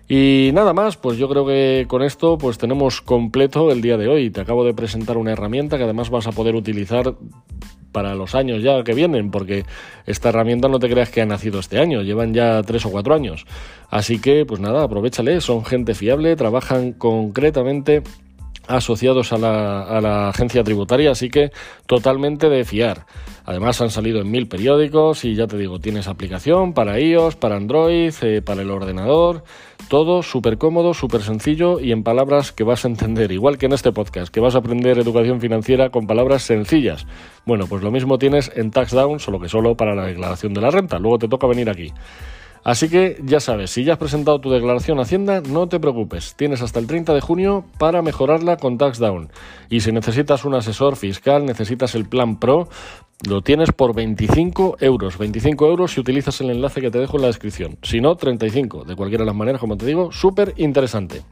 Y 0.08 0.50
nada 0.54 0.72
más, 0.72 0.96
pues 0.96 1.18
yo 1.18 1.28
creo 1.28 1.44
que 1.46 1.84
con 1.86 2.02
esto 2.02 2.38
pues 2.38 2.58
tenemos 2.58 3.02
completo 3.02 3.70
el 3.70 3.82
día 3.82 3.96
de 3.96 4.08
hoy. 4.08 4.30
Te 4.30 4.40
acabo 4.40 4.64
de 4.64 4.72
presentar 4.72 5.16
una 5.16 5.32
herramienta 5.32 5.76
que 5.76 5.84
además 5.84 6.10
vas 6.10 6.26
a 6.26 6.32
poder 6.32 6.54
utilizar 6.54 7.14
para 7.92 8.14
los 8.14 8.34
años 8.34 8.62
ya 8.62 8.82
que 8.84 8.94
vienen, 8.94 9.30
porque 9.30 9.64
esta 10.06 10.28
herramienta 10.28 10.68
no 10.68 10.78
te 10.78 10.88
creas 10.88 11.10
que 11.10 11.20
ha 11.20 11.26
nacido 11.26 11.60
este 11.60 11.78
año, 11.78 12.02
llevan 12.02 12.34
ya 12.34 12.62
tres 12.62 12.84
o 12.86 12.90
cuatro 12.90 13.14
años. 13.14 13.46
Así 13.90 14.20
que, 14.20 14.44
pues 14.44 14.60
nada, 14.60 14.82
aprovechale, 14.82 15.40
son 15.40 15.64
gente 15.64 15.94
fiable, 15.94 16.36
trabajan 16.36 16.92
concretamente 16.92 18.02
asociados 18.68 19.32
a 19.32 19.38
la, 19.38 20.28
agencia 20.28 20.62
tributaria, 20.62 21.10
así 21.10 21.28
que 21.28 21.50
totalmente 21.86 22.48
de 22.48 22.64
fiar. 22.64 23.06
Además 23.44 23.80
han 23.80 23.90
salido 23.90 24.20
en 24.20 24.30
mil 24.30 24.46
periódicos 24.46 25.24
y 25.24 25.34
ya 25.34 25.46
te 25.46 25.56
digo, 25.56 25.78
tienes 25.78 26.06
aplicación 26.06 26.74
para 26.74 27.00
iOS, 27.00 27.36
para 27.36 27.56
Android, 27.56 28.12
eh, 28.22 28.42
para 28.42 28.62
el 28.62 28.70
ordenador, 28.70 29.42
todo 29.88 30.22
súper 30.22 30.58
cómodo, 30.58 30.92
súper 30.92 31.22
sencillo 31.22 31.80
y 31.80 31.92
en 31.92 32.02
palabras 32.02 32.52
que 32.52 32.64
vas 32.64 32.84
a 32.84 32.88
entender, 32.88 33.32
igual 33.32 33.56
que 33.56 33.66
en 33.66 33.72
este 33.72 33.90
podcast, 33.90 34.32
que 34.32 34.40
vas 34.40 34.54
a 34.54 34.58
aprender 34.58 34.98
educación 34.98 35.40
financiera 35.40 35.90
con 35.90 36.06
palabras 36.06 36.42
sencillas. 36.42 37.06
Bueno, 37.46 37.66
pues 37.66 37.82
lo 37.82 37.90
mismo 37.90 38.18
tienes 38.18 38.52
en 38.54 38.70
TaxDown, 38.70 39.18
solo 39.18 39.40
que 39.40 39.48
solo 39.48 39.76
para 39.76 39.94
la 39.94 40.04
declaración 40.04 40.52
de 40.52 40.60
la 40.60 40.70
renta, 40.70 40.98
luego 40.98 41.18
te 41.18 41.28
toca 41.28 41.46
venir 41.46 41.70
aquí. 41.70 41.92
Así 42.64 42.88
que 42.88 43.20
ya 43.24 43.40
sabes, 43.40 43.70
si 43.70 43.84
ya 43.84 43.94
has 43.94 43.98
presentado 43.98 44.40
tu 44.40 44.50
declaración 44.50 44.98
a 44.98 45.02
Hacienda, 45.02 45.40
no 45.40 45.68
te 45.68 45.80
preocupes, 45.80 46.34
tienes 46.36 46.62
hasta 46.62 46.78
el 46.78 46.86
30 46.86 47.14
de 47.14 47.20
junio 47.20 47.64
para 47.78 48.02
mejorarla 48.02 48.56
con 48.56 48.78
TaxDown. 48.78 49.30
Y 49.70 49.80
si 49.80 49.92
necesitas 49.92 50.44
un 50.44 50.54
asesor 50.54 50.96
fiscal, 50.96 51.46
necesitas 51.46 51.94
el 51.94 52.06
plan 52.06 52.38
Pro, 52.38 52.68
lo 53.26 53.42
tienes 53.42 53.72
por 53.72 53.94
25 53.94 54.76
euros. 54.80 55.18
25 55.18 55.66
euros 55.66 55.92
si 55.92 56.00
utilizas 56.00 56.40
el 56.40 56.50
enlace 56.50 56.80
que 56.80 56.90
te 56.90 56.98
dejo 56.98 57.16
en 57.16 57.22
la 57.22 57.28
descripción. 57.28 57.78
Si 57.82 58.00
no, 58.00 58.16
35. 58.16 58.84
De 58.84 58.94
cualquiera 58.94 59.22
de 59.22 59.26
las 59.26 59.36
maneras, 59.36 59.60
como 59.60 59.76
te 59.76 59.86
digo, 59.86 60.12
súper 60.12 60.54
interesante. 60.56 61.22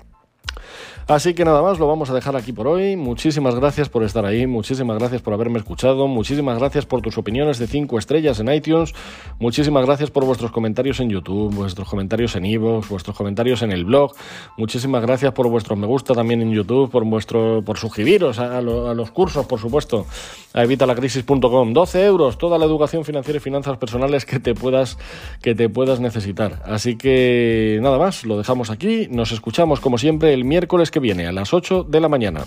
Así 1.09 1.35
que 1.35 1.45
nada 1.45 1.63
más, 1.63 1.79
lo 1.79 1.87
vamos 1.87 2.11
a 2.11 2.15
dejar 2.15 2.35
aquí 2.35 2.53
por 2.53 2.67
hoy. 2.67 2.97
Muchísimas 2.97 3.55
gracias 3.55 3.89
por 3.89 4.03
estar 4.03 4.27
ahí, 4.27 4.49
muchísimas 4.49 4.99
gracias 4.99 5.23
por 5.23 5.35
haberme 5.35 5.61
escuchado, 5.61 6.09
muchísimas 6.09 6.59
gracias 6.59 6.85
por 6.85 7.01
tus 7.01 7.17
opiniones 7.17 7.61
de 7.61 7.69
5 7.69 7.97
estrellas 7.97 8.41
en 8.41 8.53
iTunes, 8.53 8.93
muchísimas 9.39 9.87
gracias 9.87 10.11
por 10.11 10.25
vuestros 10.25 10.51
comentarios 10.51 10.99
en 10.99 11.11
YouTube, 11.11 11.55
vuestros 11.55 11.89
comentarios 11.89 12.35
en 12.35 12.45
iVoox, 12.47 12.89
vuestros 12.89 13.17
comentarios 13.17 13.63
en 13.63 13.71
el 13.71 13.85
blog, 13.85 14.15
muchísimas 14.57 15.03
gracias 15.03 15.33
por 15.33 15.49
vuestros 15.49 15.79
me 15.79 15.87
gusta 15.87 16.13
también 16.13 16.43
en 16.43 16.51
YouTube, 16.51 16.91
por 16.91 17.05
vuestro 17.05 17.63
por 17.65 17.79
suscribiros 17.79 18.41
a, 18.41 18.61
los 18.61 19.11
cursos, 19.13 19.47
por 19.47 19.61
supuesto, 19.61 20.07
a 20.55 20.65
evitalacrisis.com. 20.65 21.73
12 21.73 22.05
euros, 22.05 22.37
toda 22.37 22.59
la 22.59 22.65
educación 22.65 23.05
financiera 23.05 23.37
y 23.37 23.41
finanzas 23.41 23.77
personales 23.79 24.25
que 24.25 24.41
te 24.41 24.55
puedas 24.55 24.99
que 25.41 25.55
te 25.55 25.69
puedas 25.69 26.01
necesitar. 26.01 26.63
Así 26.65 26.97
que 26.97 27.79
nada 27.81 27.99
más, 27.99 28.25
lo 28.25 28.37
dejamos 28.37 28.71
aquí, 28.71 29.07
nos 29.09 29.31
escuchamos 29.31 29.79
como 29.79 29.99
siempre 29.99 30.35
el 30.35 30.45
miércoles 30.45 30.91
que 30.97 31.01
viene 31.01 31.27
a 31.27 31.33
las 31.33 31.53
8 31.53 31.85
de 31.85 32.01
la 32.01 32.09
mañana. 32.09 32.45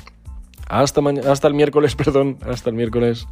Hasta, 0.68 1.02
hasta 1.30 1.48
el 1.48 1.54
miércoles, 1.54 1.96
perdón, 2.04 2.40
hasta 2.50 2.72
el 2.72 2.76
miércoles. 2.76 3.28